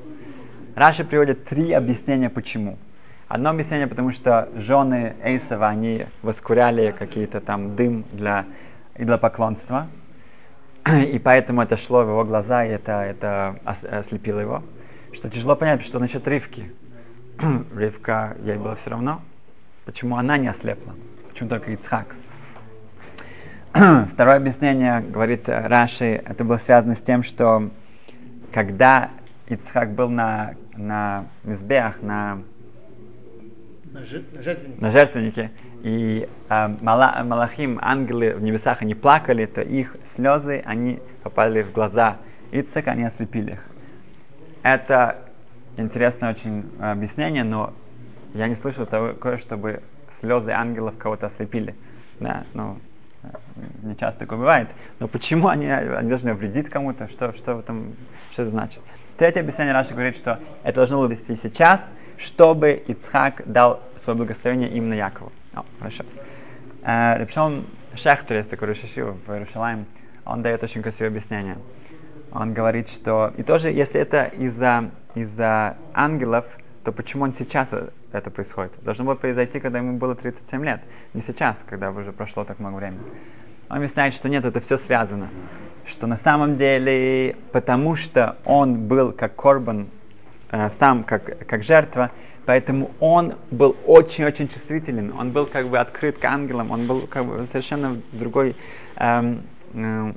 Раша 0.75 1.03
приводит 1.03 1.47
три 1.47 1.73
объяснения, 1.73 2.29
почему. 2.29 2.77
Одно 3.27 3.51
объяснение, 3.51 3.87
потому 3.87 4.13
что 4.13 4.51
жены 4.55 5.17
Эйсова, 5.23 5.69
они 5.69 6.07
воскуряли 6.23 6.95
какие-то 6.97 7.41
там 7.41 7.75
дым 7.75 8.05
для 8.13 8.45
идолопоклонства, 8.97 9.89
и 10.87 11.19
поэтому 11.19 11.63
это 11.63 11.79
шло 11.79 12.05
в 12.05 12.09
его 12.09 12.23
глаза, 12.25 12.67
и 12.67 12.69
это, 12.69 12.93
это 13.01 13.59
ослепило 13.65 14.41
его. 14.41 14.63
Что 15.13 15.31
тяжело 15.31 15.57
понять, 15.57 15.83
что 15.83 15.99
насчет 15.99 16.29
Ривки. 16.29 16.71
Ривка, 17.75 18.37
ей 18.45 18.57
было 18.57 18.77
все 18.77 18.91
равно. 18.91 19.23
Почему 19.89 20.19
она 20.19 20.37
не 20.37 20.49
ослепла? 20.49 20.93
Почему 21.31 21.49
только 21.49 21.73
Ицхак? 21.73 22.15
Второе 24.13 24.37
объяснение, 24.37 25.01
говорит 25.01 25.49
Раши, 25.49 26.23
это 26.27 26.45
было 26.45 26.59
связано 26.59 26.95
с 26.95 27.01
тем, 27.01 27.23
что 27.23 27.71
когда 28.53 29.09
Ицхак 29.47 29.93
был 29.93 30.11
на, 30.11 30.57
на 30.77 31.25
Мизбеах, 31.43 32.03
на 32.03 32.43
на, 33.91 34.05
жертвеннике. 34.05 34.79
на 34.79 34.91
жертвеннике. 34.91 35.51
И 35.83 36.29
э, 36.51 36.69
мала, 36.83 37.23
Малахим, 37.25 37.79
ангелы 37.81 38.35
в 38.35 38.43
небесах, 38.43 38.83
они 38.83 38.95
плакали, 38.95 39.47
то 39.47 39.63
их 39.63 39.97
слезы, 40.15 40.63
они 40.67 41.01
попали 41.23 41.63
в 41.63 41.73
глаза 41.73 42.19
Ицека, 42.53 42.91
они 42.91 43.05
ослепили 43.05 43.53
их. 43.53 43.65
Это 44.63 45.17
интересное 45.79 46.31
очень 46.31 46.67
объяснение, 46.79 47.43
но 47.43 47.73
я 48.35 48.49
не 48.49 48.55
слышал 48.55 48.87
такое, 48.87 49.39
чтобы 49.39 49.83
слезы 50.21 50.51
ангелов 50.51 50.97
кого-то 50.99 51.27
ослепили. 51.27 51.75
Да, 52.21 52.45
ну, 52.55 52.79
не 53.83 53.97
часто 53.97 54.21
такое 54.21 54.39
бывает. 54.39 54.69
Но 54.99 55.09
почему 55.09 55.49
они, 55.49 55.67
они 55.67 56.09
должны 56.09 56.35
вредить 56.35 56.69
кому-то? 56.69 57.09
Что, 57.09 57.33
что, 57.33 57.57
в 57.57 57.61
этом, 57.61 57.95
что 58.33 58.43
это 58.43 58.51
значит? 58.51 58.81
Третье 59.17 59.41
объяснение 59.41 59.75
Раши 59.75 59.93
говорит, 59.93 60.17
что 60.17 60.39
это 60.63 60.77
должно 60.77 60.99
было 60.99 61.07
вести 61.07 61.35
сейчас, 61.35 61.93
чтобы 62.17 62.83
Ицхак 62.87 63.43
дал 63.47 63.81
свое 63.97 64.17
благословение 64.17 64.71
именно 64.71 64.95
Якову. 64.95 65.33
О, 65.55 65.65
хорошо. 65.79 66.05
Э, 66.83 67.19
Репшон 67.19 67.67
Шехтер, 67.95 68.37
есть 68.37 68.51
такой 68.51 68.69
Рашишив 68.69 69.17
в 69.27 69.33
Иерусалиме, 69.33 69.87
он 70.25 70.43
дает 70.43 70.63
очень 70.63 70.83
красивое 70.83 71.09
объяснение. 71.09 71.59
Он 72.33 72.53
говорит, 72.53 72.91
что 72.91 73.33
и 73.37 73.43
тоже, 73.43 73.71
если 73.71 74.01
это 74.01 74.25
из-за 74.25 74.91
из 75.15 75.37
ангелов, 75.95 76.45
то 76.89 76.93
почему 76.93 77.25
он 77.25 77.35
сейчас 77.35 77.71
это 78.13 78.31
происходит? 78.31 78.73
Должно 78.83 79.05
было 79.05 79.15
произойти, 79.15 79.61
когда 79.61 79.77
ему 79.77 79.99
было 79.99 80.15
37 80.15 80.65
лет, 80.65 80.81
не 81.13 81.21
сейчас, 81.21 81.63
когда 81.69 81.91
уже 81.91 82.13
прошло 82.13 82.45
так 82.45 82.61
много 82.61 82.77
времени. 82.77 83.03
Он 83.69 83.77
объясняет, 83.77 84.15
что 84.15 84.31
нет, 84.31 84.47
это 84.47 84.59
все 84.63 84.79
связано. 84.79 85.29
Что 85.85 86.07
на 86.07 86.17
самом 86.17 86.57
деле, 86.57 87.37
потому 87.53 87.95
что 87.95 88.39
он 88.47 88.87
был 88.89 89.13
как 89.13 89.37
Корбан 89.37 89.89
э, 90.51 90.71
сам 90.71 91.05
как, 91.05 91.47
как 91.47 91.63
жертва, 91.63 92.11
поэтому 92.47 92.91
он 93.01 93.35
был 93.51 93.77
очень-очень 93.85 94.49
чувствителен, 94.49 95.13
он 95.13 95.33
был 95.33 95.45
как 95.45 95.67
бы 95.67 95.79
открыт 95.79 96.17
к 96.17 96.25
ангелам, 96.25 96.71
он 96.71 96.87
был 96.87 97.07
как 97.07 97.27
бы 97.27 97.47
совершенно 97.53 98.01
в 98.13 98.19
другой 98.19 98.57
эм, 98.97 99.43
э, 99.75 100.13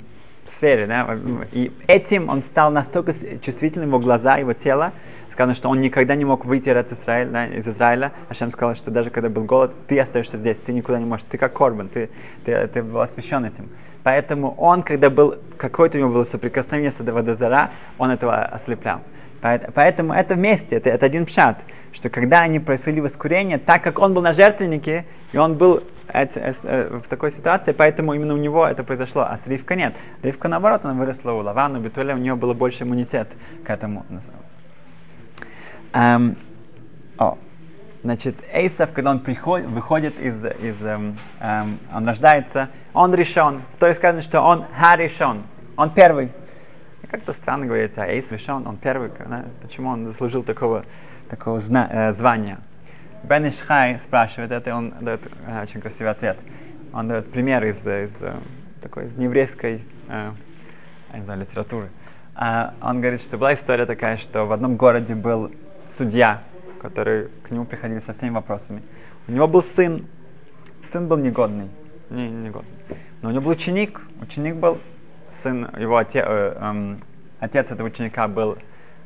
сфере, 0.47 0.87
да, 0.87 1.19
и 1.51 1.71
этим 1.87 2.29
он 2.29 2.41
стал 2.41 2.71
настолько 2.71 3.13
чувствительным, 3.41 3.89
его 3.89 3.99
глаза, 3.99 4.37
его 4.37 4.53
тело, 4.53 4.93
сказано, 5.31 5.55
что 5.55 5.69
он 5.69 5.81
никогда 5.81 6.15
не 6.15 6.25
мог 6.25 6.45
выйти 6.45 6.69
из 6.69 6.93
Израиля, 6.99 7.29
да, 7.29 7.47
из 7.47 7.67
Израиля. 7.67 8.11
Ашем 8.29 8.51
сказал, 8.51 8.75
что 8.75 8.91
даже 8.91 9.09
когда 9.09 9.29
был 9.29 9.43
голод, 9.43 9.71
ты 9.87 9.99
остаешься 9.99 10.37
здесь, 10.37 10.57
ты 10.57 10.73
никуда 10.73 10.99
не 10.99 11.05
можешь, 11.05 11.25
ты 11.29 11.37
как 11.37 11.53
Корбан, 11.53 11.89
ты, 11.89 12.09
ты, 12.45 12.67
ты 12.67 12.83
был 12.83 13.01
освящен 13.01 13.45
этим. 13.45 13.69
Поэтому 14.03 14.53
он, 14.55 14.83
когда 14.83 15.09
был, 15.09 15.35
какое-то 15.57 15.97
у 15.97 16.01
него 16.01 16.11
было 16.11 16.23
соприкосновение 16.23 16.91
с 16.91 16.99
Водозара, 16.99 17.71
он 17.97 18.09
этого 18.09 18.43
ослеплял. 18.43 19.01
Поэтому 19.41 20.13
это 20.13 20.35
вместе, 20.35 20.75
это, 20.75 20.91
это 20.91 21.05
один 21.05 21.25
пшат, 21.25 21.61
что 21.93 22.09
когда 22.09 22.41
они 22.41 22.59
происходили 22.59 23.01
воскурение, 23.01 23.57
так 23.57 23.83
как 23.83 23.97
он 23.97 24.13
был 24.13 24.21
на 24.21 24.33
жертвеннике, 24.33 25.05
и 25.33 25.37
он 25.37 25.55
был 25.55 25.81
э, 26.09 26.99
в 27.03 27.07
такой 27.07 27.31
ситуации, 27.31 27.71
поэтому 27.71 28.13
именно 28.13 28.35
у 28.35 28.37
него 28.37 28.67
это 28.67 28.83
произошло, 28.83 29.23
а 29.23 29.35
с 29.37 29.47
Ривка 29.47 29.75
нет. 29.75 29.95
Ривка 30.21 30.47
наоборот, 30.47 30.81
она 30.83 30.93
выросла 30.93 31.31
у 31.31 31.39
Лавана, 31.39 31.79
у 31.79 31.81
Бетуля, 31.81 32.13
у 32.13 32.19
нее 32.19 32.35
был 32.35 32.53
больше 32.53 32.83
иммунитет 32.83 33.29
к 33.63 33.69
этому. 33.71 34.05
Um, 35.93 36.37
о, 37.17 37.37
значит, 38.03 38.35
Эйсов, 38.51 38.91
когда 38.93 39.11
он 39.11 39.19
приходит, 39.19 39.67
выходит 39.67 40.19
из, 40.19 40.43
из 40.45 40.81
um, 40.81 41.17
um, 41.39 41.77
он 41.93 42.07
рождается, 42.07 42.69
он 42.93 43.13
решен. 43.13 43.61
То 43.79 43.87
есть 43.87 43.99
сказано, 43.99 44.21
что 44.21 44.41
он 44.41 44.65
харишон, 44.77 45.43
он 45.75 45.89
первый 45.91 46.31
как-то 47.11 47.33
странно 47.33 47.65
говорить, 47.65 47.91
а 47.97 48.07
Эйс 48.07 48.31
Вишон, 48.31 48.65
он 48.65 48.77
первый, 48.77 49.11
да? 49.27 49.43
почему 49.61 49.89
он 49.89 50.05
заслужил 50.05 50.43
такого, 50.43 50.85
такого 51.29 51.59
зна- 51.59 51.89
э, 51.91 52.13
звания. 52.13 52.59
Бен 53.23 53.49
Ишхай 53.49 53.99
спрашивает 53.99 54.51
это, 54.51 54.69
и 54.69 54.73
он 54.73 54.93
дает 55.01 55.21
э, 55.45 55.63
очень 55.63 55.81
красивый 55.81 56.11
ответ. 56.11 56.37
Он 56.93 57.09
дает 57.09 57.29
пример 57.29 57.65
из, 57.65 57.85
из 57.85 58.15
э, 58.21 58.33
такой 58.81 59.07
из 59.07 59.19
еврейской 59.19 59.83
э, 60.07 60.31
не 61.13 61.21
знаю, 61.23 61.41
литературы. 61.41 61.89
Uh, 62.33 62.73
он 62.81 63.01
говорит, 63.01 63.21
что 63.21 63.37
была 63.37 63.53
история 63.53 63.85
такая, 63.85 64.15
что 64.15 64.45
в 64.45 64.53
одном 64.53 64.77
городе 64.77 65.13
был 65.15 65.51
судья, 65.97 66.43
который 66.81 67.29
к 67.43 67.51
нему 67.51 67.65
приходили 67.65 67.99
со 67.99 68.13
всеми 68.13 68.31
вопросами. 68.31 68.81
У 69.27 69.31
него 69.31 69.47
был 69.47 69.63
сын, 69.63 70.07
сын 70.91 71.07
был 71.07 71.17
негодный, 71.17 71.69
не, 72.09 72.29
негодный. 72.29 72.71
Но 73.21 73.29
у 73.29 73.31
него 73.31 73.43
был 73.43 73.51
ученик, 73.51 74.01
ученик 74.19 74.55
был 74.55 74.79
сын, 75.43 75.69
его 75.77 75.97
отец, 75.97 76.25
э, 76.27 76.57
э, 76.59 76.95
отец 77.39 77.71
этого 77.71 77.87
ученика 77.87 78.27
был 78.27 78.57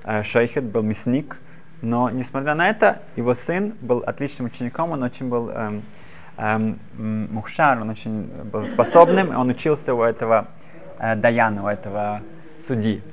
э, 0.03 0.23
шейхет, 0.23 0.63
был 0.63 0.83
мясник, 0.83 1.37
но 1.81 2.09
несмотря 2.09 2.55
на 2.55 2.69
это, 2.69 3.01
его 3.15 3.33
сын 3.33 3.75
был 3.81 3.99
отличным 3.99 4.47
учеником, 4.47 4.91
он 4.91 5.03
очень 5.03 5.27
был 5.27 5.49
э, 5.49 5.81
э, 6.37 6.73
мухшар, 6.97 7.81
он 7.81 7.89
очень 7.89 8.23
был 8.45 8.65
способным, 8.65 9.37
он 9.37 9.49
учился 9.49 9.93
у 9.93 10.01
этого 10.01 10.47
э, 10.97 11.15
Даяна, 11.15 11.65
у 11.65 11.67
этого 11.67 12.21
судьи. 12.65 13.03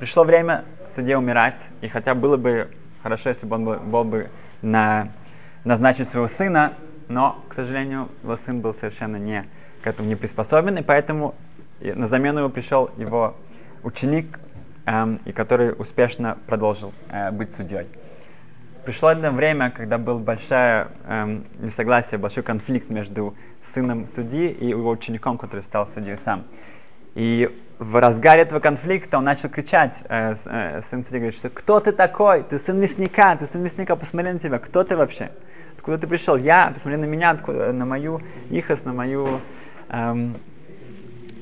Пришло 0.00 0.24
время 0.24 0.64
судье 0.88 1.16
умирать, 1.16 1.60
и 1.80 1.88
хотя 1.88 2.14
было 2.14 2.36
бы 2.36 2.68
хорошо, 3.02 3.30
если 3.30 3.46
бы 3.46 3.56
он 3.56 3.64
был, 3.64 3.76
был 3.76 4.04
бы 4.04 4.30
на, 4.62 5.08
назначить 5.64 6.08
своего 6.08 6.28
сына, 6.28 6.74
но, 7.08 7.42
к 7.48 7.54
сожалению, 7.54 8.08
его 8.22 8.36
сын 8.36 8.60
был 8.60 8.74
совершенно 8.74 9.16
не 9.16 9.46
к 9.82 9.86
этому 9.86 10.08
не 10.08 10.16
приспособен, 10.16 10.78
и 10.78 10.82
поэтому 10.82 11.34
на 11.80 12.06
замену 12.06 12.40
ему 12.40 12.50
пришел 12.50 12.90
его 12.96 13.34
ученик, 13.82 14.38
эм, 14.86 15.20
и 15.24 15.32
который 15.32 15.74
успешно 15.76 16.38
продолжил 16.46 16.92
э, 17.08 17.30
быть 17.32 17.52
судьей. 17.52 17.86
пришло 18.84 19.08
одно 19.10 19.30
время, 19.30 19.70
когда 19.70 19.98
был 19.98 20.18
большое 20.18 20.88
эм, 21.06 21.44
несогласие, 21.60 22.18
большой 22.18 22.42
конфликт 22.42 22.90
между 22.90 23.34
сыном 23.62 24.06
судьи 24.06 24.50
и 24.50 24.68
его 24.68 24.90
учеником, 24.90 25.38
который 25.38 25.62
стал 25.62 25.88
судьей 25.88 26.16
сам. 26.16 26.44
И 27.14 27.50
в 27.82 28.00
разгаре 28.00 28.42
этого 28.42 28.60
конфликта 28.60 29.18
он 29.18 29.24
начал 29.24 29.48
кричать, 29.48 29.96
э, 30.08 30.36
э, 30.44 30.82
сын 30.88 31.04
судьи 31.04 31.18
говорит, 31.18 31.34
что 31.34 31.50
кто 31.50 31.80
ты 31.80 31.92
такой? 31.92 32.44
Ты 32.44 32.58
сын 32.58 32.78
мясника, 32.78 33.36
ты 33.36 33.46
сын 33.46 33.62
мясника, 33.62 33.96
посмотри 33.96 34.32
на 34.32 34.38
тебя, 34.38 34.58
кто 34.58 34.84
ты 34.84 34.96
вообще? 34.96 35.32
Откуда 35.76 35.98
ты 35.98 36.06
пришел? 36.06 36.36
Я, 36.36 36.70
посмотри 36.72 36.96
на 36.96 37.06
меня, 37.06 37.30
откуда, 37.30 37.72
на 37.72 37.84
мою 37.84 38.20
ихос, 38.50 38.84
на 38.84 38.92
мою 38.92 39.40
эм, 39.88 40.36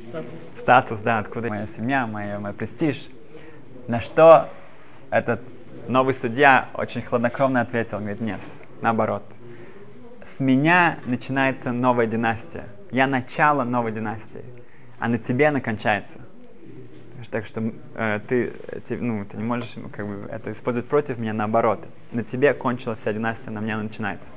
Статус. 0.09 0.31
статус, 0.61 1.00
да, 1.03 1.18
откуда 1.18 1.48
моя 1.48 1.66
семья, 1.76 2.07
моя, 2.07 2.40
мой 2.40 2.55
престиж. 2.55 3.09
На 3.87 4.00
что 4.00 4.48
этот 5.11 5.42
новый 5.88 6.14
судья 6.14 6.68
очень 6.74 7.03
хладнокровно 7.03 7.61
ответил, 7.61 7.98
говорит, 7.98 8.20
нет, 8.20 8.40
наоборот. 8.81 9.22
С 10.24 10.40
меня 10.40 10.98
начинается 11.05 11.70
новая 11.70 12.07
династия. 12.07 12.64
Я 12.90 13.07
начало 13.07 13.64
новой 13.64 13.92
династии, 13.92 14.44
а 14.98 15.09
на 15.09 15.18
тебе 15.18 15.48
она 15.48 15.61
кончается. 15.61 16.18
Так 17.28 17.46
что 17.46 17.62
э, 17.94 18.20
ты, 18.28 18.52
ты, 18.88 18.96
ну, 18.96 19.24
ты 19.24 19.37
не 19.37 19.44
можешь 19.44 19.74
как 19.92 20.06
бы, 20.06 20.28
это 20.30 20.52
использовать 20.52 20.88
против 20.88 21.18
меня, 21.18 21.33
наоборот. 21.33 21.80
На 22.12 22.24
тебе 22.24 22.54
кончилась 22.54 23.00
вся 23.00 23.12
династия, 23.12 23.50
на 23.50 23.61
мне 23.61 23.74
она 23.74 23.85
начинается. 23.85 24.28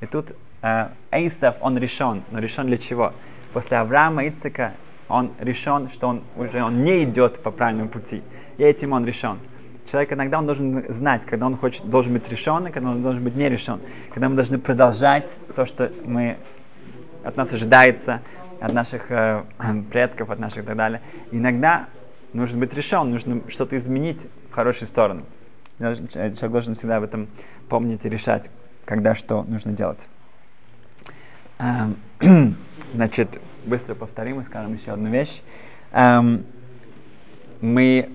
И 0.00 0.06
тут 0.06 0.32
э, 0.62 0.88
Эйсов, 1.10 1.56
он 1.60 1.78
решен. 1.78 2.22
Но 2.30 2.38
решен 2.38 2.66
для 2.66 2.78
чего? 2.78 3.12
После 3.52 3.76
Авраама 3.76 4.24
и 4.24 4.30
Ицека 4.30 4.72
он 5.08 5.32
решен, 5.38 5.88
что 5.90 6.08
он 6.08 6.22
уже 6.36 6.62
он 6.62 6.84
не 6.84 7.04
идет 7.04 7.42
по 7.42 7.50
правильному 7.50 7.90
пути. 7.90 8.22
И 8.58 8.62
этим 8.62 8.92
он 8.92 9.04
решен. 9.04 9.38
Человек 9.90 10.12
иногда 10.12 10.38
он 10.38 10.46
должен 10.46 10.92
знать, 10.92 11.26
когда 11.26 11.46
он 11.46 11.56
хочет, 11.56 11.84
должен 11.84 12.14
быть 12.14 12.28
решен, 12.30 12.66
и 12.66 12.70
когда 12.70 12.90
он 12.90 13.02
должен 13.02 13.22
быть 13.22 13.36
не 13.36 13.48
решен. 13.48 13.80
Когда 14.10 14.28
мы 14.28 14.36
должны 14.36 14.58
продолжать 14.58 15.30
то, 15.54 15.66
что 15.66 15.92
мы 16.04 16.38
от 17.24 17.36
нас 17.36 17.52
ожидается, 17.52 18.22
от 18.60 18.72
наших 18.72 19.10
э, 19.10 19.42
предков, 19.90 20.30
от 20.30 20.38
наших 20.38 20.64
и 20.64 20.66
так 20.66 20.76
далее. 20.76 21.00
Иногда 21.30 21.88
нужно 22.32 22.58
быть 22.58 22.74
решен, 22.74 23.10
нужно 23.10 23.42
что-то 23.48 23.76
изменить 23.76 24.20
в 24.50 24.54
хорошую 24.54 24.88
сторону. 24.88 25.24
Человек 25.78 26.50
должен 26.50 26.74
всегда 26.74 26.96
об 26.98 27.04
этом 27.04 27.28
помнить 27.68 28.04
и 28.04 28.08
решать, 28.08 28.50
когда 28.84 29.14
что 29.14 29.42
нужно 29.42 29.72
делать. 29.72 30.00
Эм, 31.58 31.96
Значит, 32.94 33.40
быстро 33.64 33.94
повторим 33.94 34.40
и 34.40 34.44
скажем 34.44 34.74
еще 34.74 34.92
одну 34.92 35.08
вещь. 35.08 35.42
Эм, 35.92 36.44
мы 37.60 38.10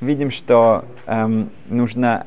видим, 0.00 0.30
что 0.30 0.84
эм, 1.06 1.50
нужно 1.68 2.26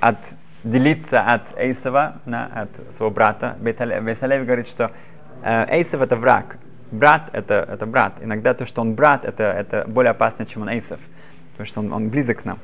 отделиться 0.00 1.20
от 1.20 1.42
Эйсова, 1.58 2.20
от 2.26 2.70
своего 2.96 3.10
брата. 3.10 3.56
Бесалев 3.60 4.44
говорит, 4.44 4.68
что 4.68 4.92
э, 5.42 5.66
Эйсов 5.78 6.00
это 6.00 6.16
враг, 6.16 6.58
брат 6.94 7.30
это, 7.32 7.66
это 7.68 7.86
брат. 7.86 8.14
Иногда 8.20 8.54
то, 8.54 8.66
что 8.66 8.80
он 8.80 8.94
брат, 8.94 9.24
это, 9.24 9.44
это 9.44 9.84
более 9.86 10.10
опасно, 10.10 10.46
чем 10.46 10.62
он 10.62 10.68
Эйсов, 10.68 11.00
потому 11.52 11.66
что 11.66 11.80
он, 11.80 11.92
он 11.92 12.08
близок 12.08 12.42
к 12.42 12.44
нам. 12.44 12.58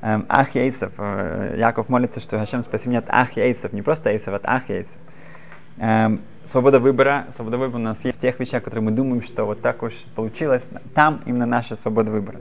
Эм, 0.00 0.26
Ах 0.28 0.54
Эйсов, 0.54 0.92
э, 0.98 1.56
Яков 1.58 1.88
молится, 1.88 2.20
что 2.20 2.38
Хашем 2.38 2.62
спаси 2.62 2.88
меня 2.88 2.98
от 2.98 3.06
Ах 3.08 3.36
Эйсов, 3.36 3.72
не 3.72 3.82
просто 3.82 4.10
Эйсов, 4.10 4.34
от 4.34 4.42
Ах 4.44 4.68
Эйсов. 4.70 4.98
Эм, 5.78 6.20
свобода 6.44 6.78
выбора, 6.78 7.26
свобода 7.34 7.56
выбора 7.56 7.80
у 7.80 7.84
нас 7.84 8.04
есть 8.04 8.18
в 8.18 8.20
тех 8.20 8.38
вещах, 8.38 8.62
которые 8.62 8.84
мы 8.84 8.90
думаем, 8.90 9.22
что 9.22 9.44
вот 9.44 9.60
так 9.60 9.82
уж 9.82 9.94
получилось, 10.14 10.64
там 10.94 11.22
именно 11.26 11.46
наша 11.46 11.74
свобода 11.76 12.10
выбора. 12.10 12.40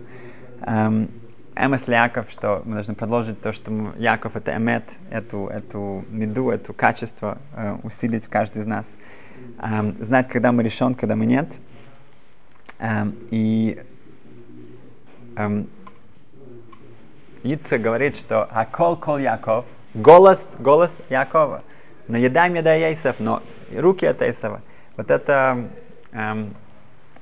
Эм, 0.61 1.09
Эмес 1.55 1.87
Яков, 1.87 2.31
что 2.31 2.63
мы 2.65 2.73
должны 2.75 2.95
продолжить 2.95 3.39
то, 3.39 3.53
что 3.53 3.93
Яков 3.97 4.35
это 4.35 4.55
эмет, 4.55 4.83
эту, 5.11 5.47
эту 5.47 6.03
меду, 6.09 6.49
это 6.49 6.73
качество 6.73 7.37
э, 7.55 7.77
усилить 7.83 8.25
в 8.25 8.29
каждый 8.29 8.63
из 8.63 8.65
нас. 8.65 8.87
Эм, 9.59 9.95
знать, 10.03 10.27
когда 10.27 10.51
мы 10.51 10.63
решен, 10.63 10.93
когда 10.95 11.15
мы 11.15 11.25
нет. 11.25 11.47
Эм, 12.79 13.15
и 13.31 13.81
эм, 15.35 15.67
Ица 17.43 17.77
говорит, 17.77 18.17
что 18.17 18.43
Акол 18.43 18.97
Кол 18.97 19.17
Яков, 19.19 19.65
голос, 19.93 20.39
голос 20.59 20.91
Якова. 21.09 21.63
Но 22.07 22.17
еда 22.17 22.45
еда 22.47 22.73
Яйсов, 22.73 23.19
но 23.19 23.41
руки 23.73 24.05
от 24.05 24.21
Эйсова. 24.21 24.61
Вот 24.97 25.09
это 25.09 25.69
эм, 26.11 26.53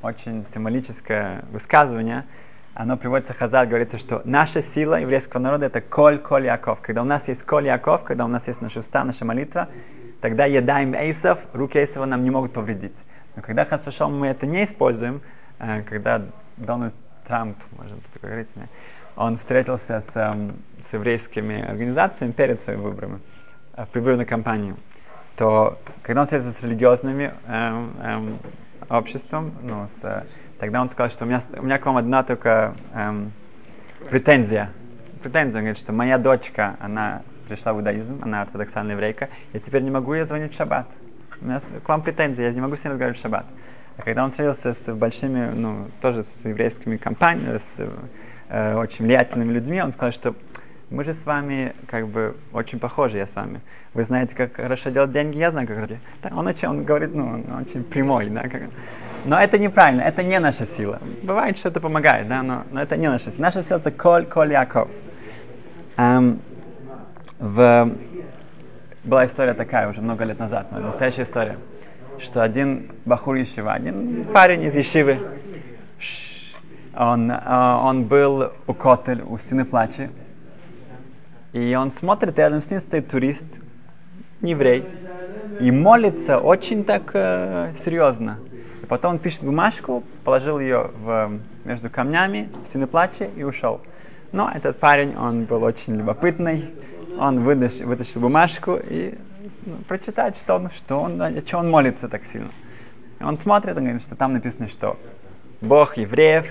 очень 0.01 0.45
символическое 0.53 1.43
высказывание, 1.51 2.25
оно 2.73 2.97
приводится 2.97 3.33
Хазар, 3.33 3.67
говорится, 3.67 3.97
что 3.97 4.21
наша 4.25 4.61
сила 4.61 4.99
еврейского 4.99 5.41
народа 5.41 5.65
это 5.65 5.81
коль 5.81 6.17
коль 6.17 6.45
Яков. 6.45 6.79
Когда 6.81 7.01
у 7.01 7.05
нас 7.05 7.27
есть 7.27 7.43
коль 7.43 7.67
Яков, 7.67 8.03
когда 8.03 8.25
у 8.25 8.27
нас 8.27 8.47
есть 8.47 8.61
наши 8.61 8.79
уста, 8.79 9.03
наша 9.03 9.25
молитва, 9.25 9.67
тогда 10.21 10.45
едаем 10.45 10.93
Эйсов, 10.93 11.39
руки 11.53 11.77
Эйсова 11.77 12.05
нам 12.05 12.23
не 12.23 12.29
могут 12.29 12.53
повредить. 12.53 12.95
Но 13.35 13.41
когда 13.41 13.65
Хасвашал 13.65 14.09
мы 14.09 14.27
это 14.27 14.45
не 14.45 14.63
используем, 14.63 15.21
э, 15.59 15.81
когда 15.83 16.21
Дональд 16.57 16.93
Трамп, 17.27 17.57
может 17.77 17.97
кто 18.13 18.27
говорить 18.27 18.47
мне, 18.55 18.67
он 19.15 19.37
встретился 19.37 20.03
с, 20.11 20.15
эм, 20.15 20.53
с 20.89 20.93
еврейскими 20.93 21.61
организациями 21.61 22.31
перед 22.31 22.61
своими 22.61 22.81
выборами, 22.81 23.19
э, 23.75 23.85
в 23.85 23.89
предвыборную 23.89 24.27
кампанию, 24.27 24.77
то 25.37 25.79
когда 26.03 26.21
он 26.21 26.27
встретился 26.27 26.57
с 26.57 26.63
религиозными 26.63 27.33
эм, 27.47 27.93
эм, 28.01 28.39
обществом, 28.89 29.53
ну, 29.63 29.87
с, 30.01 30.25
тогда 30.59 30.81
он 30.81 30.89
сказал, 30.89 31.09
что 31.09 31.25
у 31.25 31.27
меня, 31.27 31.41
у 31.57 31.63
меня 31.63 31.79
к 31.79 31.85
вам 31.85 31.97
одна 31.97 32.23
только 32.23 32.75
эм, 32.93 33.31
претензия. 34.09 34.71
Претензия, 35.23 35.57
он 35.57 35.61
говорит, 35.61 35.77
что 35.77 35.93
моя 35.93 36.17
дочка, 36.17 36.75
она 36.79 37.21
пришла 37.51 37.73
в 37.73 37.77
иудаизм, 37.77 38.19
она 38.21 38.43
ортодоксальная 38.43 38.93
еврейка, 38.93 39.27
я 39.51 39.59
теперь 39.59 39.81
не 39.81 39.91
могу 39.91 40.13
ей 40.13 40.23
звонить 40.23 40.53
в 40.53 40.55
шаббат. 40.55 40.87
У 41.41 41.45
меня 41.45 41.59
к 41.59 41.89
вам 41.89 42.01
претензия, 42.01 42.47
я 42.47 42.53
не 42.53 42.61
могу 42.61 42.77
с 42.77 42.83
ней 42.83 42.91
разговаривать 42.91 43.19
в 43.19 43.21
шаббат. 43.21 43.45
А 43.97 44.03
когда 44.03 44.23
он 44.23 44.29
встретился 44.29 44.73
с 44.73 44.93
большими, 44.93 45.51
ну, 45.53 45.87
тоже 46.01 46.23
с 46.23 46.45
еврейскими 46.45 46.95
компаниями, 46.95 47.57
с 47.57 47.89
э, 48.47 48.75
очень 48.75 49.05
влиятельными 49.05 49.51
людьми, 49.51 49.81
он 49.81 49.91
сказал, 49.91 50.13
что 50.13 50.33
мы 50.89 51.03
же 51.03 51.13
с 51.13 51.25
вами 51.25 51.73
как 51.87 52.07
бы 52.07 52.37
очень 52.53 52.79
похожи, 52.79 53.17
я 53.17 53.27
с 53.27 53.35
вами. 53.35 53.59
Вы 53.93 54.05
знаете, 54.05 54.33
как 54.33 54.55
хорошо 54.55 54.89
делать 54.89 55.11
деньги, 55.11 55.37
я 55.37 55.51
знаю, 55.51 55.67
как 55.67 55.75
хорошо. 55.75 55.95
Да, 56.23 56.29
он, 56.33 56.47
очень, 56.47 56.69
он 56.69 56.85
говорит, 56.85 57.13
ну, 57.13 57.25
он 57.27 57.43
очень 57.61 57.83
прямой, 57.83 58.29
да, 58.29 58.43
как... 58.43 58.61
Но 59.25 59.37
это 59.37 59.57
неправильно, 59.57 60.03
это 60.03 60.23
не 60.23 60.39
наша 60.39 60.65
сила. 60.65 61.01
Бывает, 61.21 61.57
что 61.57 61.67
это 61.67 61.81
помогает, 61.81 62.29
да, 62.29 62.43
но, 62.43 62.63
но 62.71 62.81
это 62.81 62.95
не 62.95 63.09
наша 63.09 63.29
сила. 63.31 63.41
Наша 63.41 63.61
сила 63.61 63.79
это 63.79 63.91
Коль, 63.91 64.25
Коль 64.25 64.53
Яков. 64.53 64.87
Эм, 65.97 66.39
в... 67.41 67.91
Была 69.03 69.25
история 69.25 69.55
такая 69.55 69.89
уже 69.89 69.99
много 69.99 70.23
лет 70.23 70.37
назад, 70.37 70.67
но 70.71 70.79
настоящая 70.79 71.23
история, 71.23 71.57
что 72.19 72.43
один 72.43 72.91
бахур 73.03 73.33
Ешива, 73.33 73.73
один 73.73 74.25
парень 74.25 74.61
из 74.61 74.75
Ешивы, 74.77 75.17
он, 76.95 77.31
э, 77.31 77.79
он 77.83 78.03
был 78.03 78.51
у 78.67 78.73
Котель, 78.75 79.23
у 79.23 79.39
стены 79.39 79.65
плача, 79.65 80.11
и 81.51 81.73
он 81.73 81.91
смотрит, 81.91 82.37
рядом 82.37 82.61
с 82.61 82.69
ним 82.69 82.79
стоит 82.79 83.09
турист, 83.09 83.59
еврей, 84.41 84.85
и 85.59 85.71
молится 85.71 86.37
очень 86.37 86.83
так 86.83 87.09
э, 87.15 87.73
серьезно. 87.83 88.37
И 88.83 88.85
потом 88.85 89.13
он 89.13 89.19
пишет 89.19 89.43
бумажку, 89.43 90.03
положил 90.23 90.59
ее 90.59 90.91
в, 90.95 91.39
между 91.65 91.89
камнями 91.89 92.49
в 92.65 92.67
стены 92.67 92.85
плача 92.85 93.25
и 93.35 93.41
ушел. 93.41 93.81
Но 94.31 94.51
этот 94.53 94.77
парень, 94.77 95.15
он 95.17 95.45
был 95.45 95.63
очень 95.63 95.95
любопытный, 95.95 96.69
он 97.17 97.43
вытащил, 97.43 97.87
вытащил 97.87 98.21
бумажку 98.21 98.79
и 98.81 99.15
ну, 99.65 99.77
прочитать, 99.87 100.35
что 100.37 100.55
он, 100.55 100.69
что 100.71 100.99
он, 100.99 101.21
что 101.45 101.57
он 101.57 101.69
молится 101.69 102.07
так 102.07 102.23
сильно. 102.25 102.51
И 103.19 103.23
он 103.23 103.37
смотрит, 103.37 103.77
он 103.77 103.83
говорит, 103.83 104.01
что 104.01 104.15
там 104.15 104.33
написано, 104.33 104.67
что 104.67 104.97
Бог 105.61 105.97
евреев, 105.97 106.47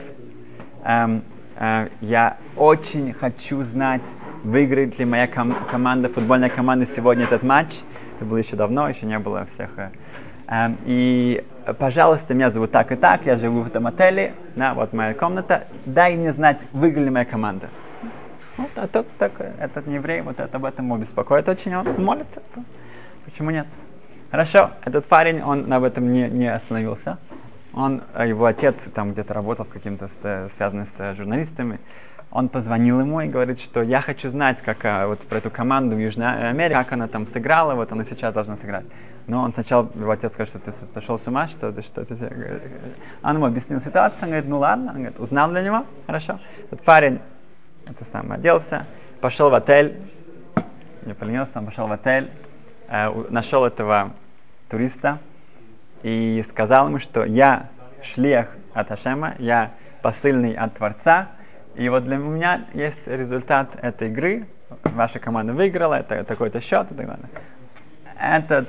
эм, 0.84 1.22
э, 1.56 1.88
я 2.00 2.36
очень 2.56 3.12
хочу 3.12 3.62
знать, 3.62 4.02
выиграет 4.44 4.98
ли 4.98 5.04
моя 5.04 5.26
ком- 5.26 5.56
команда, 5.70 6.08
футбольная 6.08 6.48
команда 6.48 6.86
сегодня 6.86 7.24
этот 7.24 7.42
матч. 7.42 7.80
Это 8.16 8.24
было 8.24 8.36
еще 8.36 8.56
давно, 8.56 8.88
еще 8.88 9.06
не 9.06 9.18
было 9.18 9.46
всех. 9.54 9.70
Э, 9.76 9.90
эм, 10.46 10.78
и, 10.84 11.44
пожалуйста, 11.78 12.34
меня 12.34 12.50
зовут 12.50 12.70
так 12.70 12.92
и 12.92 12.96
так, 12.96 13.26
я 13.26 13.36
живу 13.36 13.62
в 13.62 13.66
этом 13.66 13.86
отеле, 13.86 14.34
да, 14.54 14.74
вот 14.74 14.92
моя 14.92 15.14
комната, 15.14 15.66
дай 15.86 16.16
мне 16.16 16.32
знать, 16.32 16.60
выиграли 16.72 17.06
ли 17.06 17.10
моя 17.10 17.24
команда. 17.24 17.68
Вот, 18.60 18.70
а 18.76 18.86
тот, 18.88 19.06
так, 19.18 19.32
этот 19.40 19.86
не 19.86 19.94
еврей, 19.94 20.20
вот 20.20 20.38
это 20.38 20.58
об 20.58 20.66
этом 20.66 20.84
его 20.84 20.98
беспокоит 20.98 21.48
очень, 21.48 21.74
он 21.74 22.04
молится. 22.04 22.42
Почему 23.24 23.50
нет? 23.50 23.66
Хорошо, 24.30 24.72
этот 24.84 25.06
парень, 25.06 25.42
он 25.42 25.72
об 25.72 25.82
этом 25.82 26.12
не, 26.12 26.28
не 26.28 26.52
остановился. 26.52 27.16
Он, 27.72 28.02
э, 28.14 28.28
его 28.28 28.44
отец 28.44 28.76
там 28.94 29.12
где-то 29.12 29.32
работал 29.32 29.64
каким-то 29.64 30.08
связанным 30.54 30.84
с 30.84 30.94
э, 30.98 31.14
журналистами. 31.14 31.80
Он 32.30 32.50
позвонил 32.50 33.00
ему 33.00 33.22
и 33.22 33.28
говорит, 33.28 33.60
что 33.60 33.82
я 33.82 34.02
хочу 34.02 34.28
знать, 34.28 34.60
как 34.60 34.84
вот 35.08 35.20
про 35.20 35.38
эту 35.38 35.50
команду 35.50 35.96
в 35.96 35.98
Южной 35.98 36.50
Америке, 36.50 36.78
как 36.78 36.92
она 36.92 37.08
там 37.08 37.26
сыграла, 37.26 37.74
вот 37.74 37.90
она 37.92 38.04
сейчас 38.04 38.34
должна 38.34 38.56
сыграть. 38.56 38.84
Но 39.26 39.42
он 39.42 39.54
сначала, 39.54 39.88
его 39.94 40.10
отец 40.10 40.34
скажет, 40.34 40.54
что 40.54 40.58
ты 40.58 40.72
сошел 40.92 41.18
с 41.18 41.26
ума, 41.26 41.48
что 41.48 41.72
ты, 41.72 41.82
что 41.82 42.04
ты. 42.04 42.14
Он 43.22 43.36
ему 43.36 43.46
объяснил 43.46 43.80
ситуацию, 43.80 44.24
он 44.24 44.28
говорит, 44.28 44.48
ну 44.48 44.58
ладно, 44.58 44.90
он 44.90 44.96
говорит, 44.98 45.18
узнал 45.18 45.50
для 45.50 45.62
него, 45.62 45.86
хорошо. 46.06 46.38
Этот 46.70 46.82
парень, 46.82 47.20
это 47.90 48.04
самое, 48.10 48.38
оделся, 48.38 48.86
пошел 49.20 49.50
в 49.50 49.54
отель, 49.54 50.00
не 51.02 51.14
поленился, 51.14 51.60
пошел 51.60 51.86
в 51.86 51.92
отель, 51.92 52.30
э, 52.88 53.10
нашел 53.30 53.64
этого 53.64 54.12
туриста 54.68 55.18
и 56.02 56.44
сказал 56.48 56.88
ему, 56.88 56.98
что 56.98 57.24
я 57.24 57.68
шлех 58.02 58.48
от 58.72 58.90
Ашема, 58.90 59.34
я 59.38 59.72
посыльный 60.02 60.54
от 60.54 60.74
Творца, 60.74 61.28
и 61.74 61.88
вот 61.88 62.04
для 62.04 62.16
меня 62.16 62.64
есть 62.74 63.06
результат 63.06 63.70
этой 63.82 64.08
игры, 64.08 64.46
ваша 64.84 65.18
команда 65.18 65.52
выиграла, 65.52 65.94
это 65.94 66.24
такой-то 66.24 66.60
счет 66.60 66.90
и 66.90 66.94
так 66.94 67.06
далее. 67.06 67.28
Этот 68.18 68.68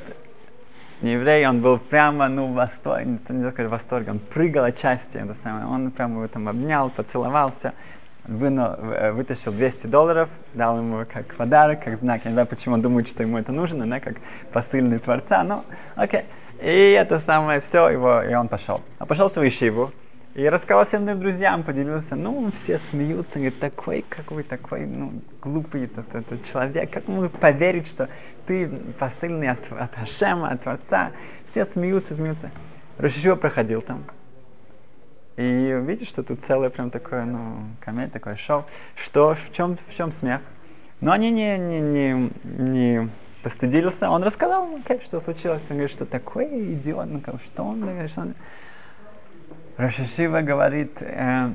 еврей, 1.02 1.48
он 1.48 1.62
был 1.62 1.78
прямо, 1.78 2.28
ну, 2.28 2.48
в 2.48 2.54
восторге, 2.54 3.20
не 3.30 3.52
сказать 3.52 4.08
в 4.08 4.10
он 4.10 4.20
прыгал 4.20 4.66
от 4.66 4.80
счастья, 4.80 5.20
это 5.20 5.36
самое, 5.44 5.66
он 5.66 5.92
прямо 5.92 6.16
его 6.16 6.28
там 6.28 6.48
обнял, 6.48 6.90
поцеловался, 6.90 7.74
вынул, 8.26 8.66
э, 8.66 9.12
вытащил 9.12 9.52
200 9.52 9.88
долларов, 9.88 10.30
дал 10.54 10.78
ему 10.78 11.06
как 11.12 11.36
подарок, 11.36 11.84
как 11.84 12.00
знак, 12.00 12.22
я 12.26 12.32
не 12.32 12.36
знаю, 12.36 12.48
почему 12.48 12.76
он 12.76 12.82
думает, 12.82 13.08
что 13.08 13.24
ему 13.24 13.38
это 13.38 13.52
нужно, 13.52 13.88
да, 13.88 14.00
как 14.00 14.16
посыльный 14.52 15.00
Творца, 15.00 15.44
ну, 15.44 15.64
окей. 15.96 16.26
И 16.62 16.92
это 16.92 17.20
самое 17.20 17.60
все, 17.62 17.90
его, 17.90 18.22
и 18.22 18.34
он 18.36 18.48
пошел. 18.48 18.82
А 19.00 19.06
пошел 19.06 19.28
в 19.28 19.32
свою 19.32 19.50
ишиву, 19.50 19.92
и 20.34 20.48
рассказал 20.48 20.86
всем 20.86 21.04
своим 21.04 21.20
друзьям, 21.20 21.64
поделился, 21.64 22.16
ну, 22.16 22.52
все 22.64 22.80
смеются, 22.90 23.34
говорит, 23.34 23.60
такой, 23.60 24.06
какой 24.08 24.44
такой, 24.44 24.86
ну, 24.86 25.12
глупый 25.42 25.86
этот, 25.86 26.14
этот 26.16 26.46
человек, 26.46 26.90
как 26.90 27.08
могут 27.10 27.34
поверить, 27.34 27.88
что 27.88 28.08
ты 28.46 28.70
посыльный 28.98 29.50
от, 29.50 29.60
от 29.72 29.94
Хашема, 29.94 30.50
от 30.52 30.62
Творца, 30.62 31.12
все 31.48 31.66
смеются, 31.66 32.16
смеются. 32.16 32.50
Рошишива 32.98 33.36
проходил 33.36 33.82
там, 33.82 34.06
и 35.38 35.80
видишь, 35.86 36.10
что 36.10 36.24
тут 36.24 36.41
целое 36.41 36.70
прям 36.70 36.89
такое, 36.89 37.26
ну, 37.26 37.63
комедия, 37.80 38.12
такое 38.12 38.36
шоу. 38.36 38.65
Что, 38.96 39.36
в 39.36 39.54
чем, 39.54 39.78
в 39.88 39.96
чем 39.96 40.12
смех? 40.12 40.41
Но 41.00 41.12
они 41.12 41.32
не, 41.32 41.58
не, 41.58 41.80
не, 41.80 42.32
не 42.44 43.10
постыдился. 43.41 44.10
Он 44.10 44.24
рассказал, 44.24 44.67
ну, 44.67 44.82
как, 44.86 45.02
что 45.02 45.20
случилось. 45.22 45.62
Он 45.70 45.78
говорит, 45.78 45.91
что 45.91 46.06
такой 46.06 46.74
идиот, 46.74 47.08
ну, 47.10 47.22
как, 47.22 47.41
что 47.41 47.63
он, 47.63 47.82
говорит, 47.82 48.12
что 48.12 48.22
он... 48.22 48.36
Рашишива 49.78 50.41
говорит, 50.41 51.02
э, 51.02 51.52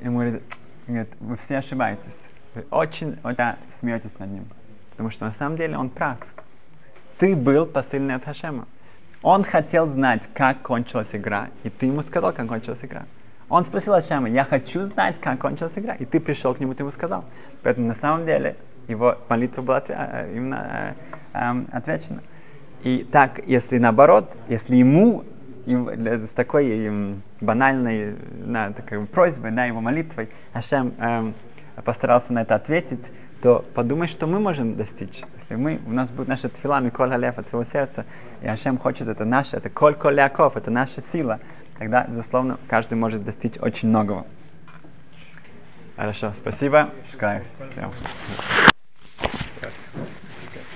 ему 0.00 0.18
говорит, 0.18 0.42
говорит, 0.86 1.10
вы 1.20 1.36
все 1.36 1.58
ошибаетесь. 1.58 2.28
Вы 2.54 2.64
очень, 2.70 3.18
очень 3.22 3.54
смеетесь 3.78 4.18
над 4.18 4.30
ним. 4.30 4.46
Потому 4.90 5.10
что 5.10 5.26
на 5.26 5.32
самом 5.32 5.56
деле 5.56 5.76
он 5.76 5.90
прав. 5.90 6.18
Ты 7.18 7.36
был 7.36 7.66
посыльный 7.66 8.14
от 8.14 8.24
Хашема. 8.24 8.66
Он 9.22 9.44
хотел 9.44 9.86
знать, 9.86 10.22
как 10.32 10.62
кончилась 10.62 11.08
игра, 11.12 11.50
и 11.62 11.70
ты 11.70 11.86
ему 11.86 12.02
сказал, 12.02 12.32
как 12.32 12.46
кончилась 12.46 12.82
игра. 12.82 13.04
Он 13.48 13.64
спросил 13.64 13.94
Ашема, 13.94 14.28
я 14.28 14.44
хочу 14.44 14.82
знать, 14.82 15.18
как 15.20 15.38
кончилась 15.40 15.76
игра, 15.76 15.94
и 15.94 16.04
ты 16.04 16.20
пришел 16.20 16.54
к 16.54 16.60
нему, 16.60 16.74
ты 16.74 16.82
ему 16.82 16.92
сказал. 16.92 17.24
Поэтому 17.62 17.86
на 17.86 17.94
самом 17.94 18.26
деле 18.26 18.56
его 18.88 19.16
молитва 19.28 19.62
была 19.62 19.78
отве- 19.78 19.96
э, 19.96 20.36
именно 20.36 20.94
э, 21.32 21.38
эм, 21.38 21.66
отвечена. 21.72 22.22
И 22.82 23.08
так, 23.10 23.40
если 23.46 23.78
наоборот, 23.78 24.36
если 24.48 24.76
ему 24.76 25.24
им- 25.64 25.88
с 25.88 26.30
такой 26.30 26.86
эм, 26.86 27.22
банальной 27.40 28.16
на, 28.44 28.72
такой 28.72 29.06
просьбой, 29.06 29.50
да, 29.50 29.64
его 29.64 29.80
молитвой, 29.80 30.28
Ашем 30.52 30.92
эм, 30.98 31.34
постарался 31.84 32.34
на 32.34 32.42
это 32.42 32.54
ответить, 32.54 33.04
то 33.40 33.64
подумай, 33.74 34.08
что 34.08 34.26
мы 34.26 34.40
можем 34.40 34.76
достичь. 34.76 35.22
Если 35.38 35.54
мы, 35.54 35.80
у 35.86 35.90
нас 35.90 36.10
будет 36.10 36.28
наша 36.28 36.48
тфила, 36.48 36.80
Миколь 36.80 37.10
Халев 37.10 37.38
от 37.38 37.46
своего 37.46 37.64
сердца, 37.64 38.04
и 38.42 38.46
Ашем 38.46 38.78
хочет, 38.78 39.08
это 39.08 39.24
наше, 39.24 39.56
это 39.56 39.70
Коль 39.70 39.94
Коль 39.94 40.16
Яков, 40.16 40.56
это 40.56 40.70
наша 40.70 41.00
сила, 41.00 41.38
тогда, 41.78 42.04
безусловно, 42.08 42.58
каждый 42.68 42.94
может 42.94 43.24
достичь 43.24 43.54
очень 43.60 43.88
многого. 43.88 44.26
Хорошо, 45.96 46.32
спасибо. 46.36 46.90
Шкай. 47.12 47.42
Всем. 47.72 47.92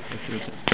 Спасибо. 0.08 0.71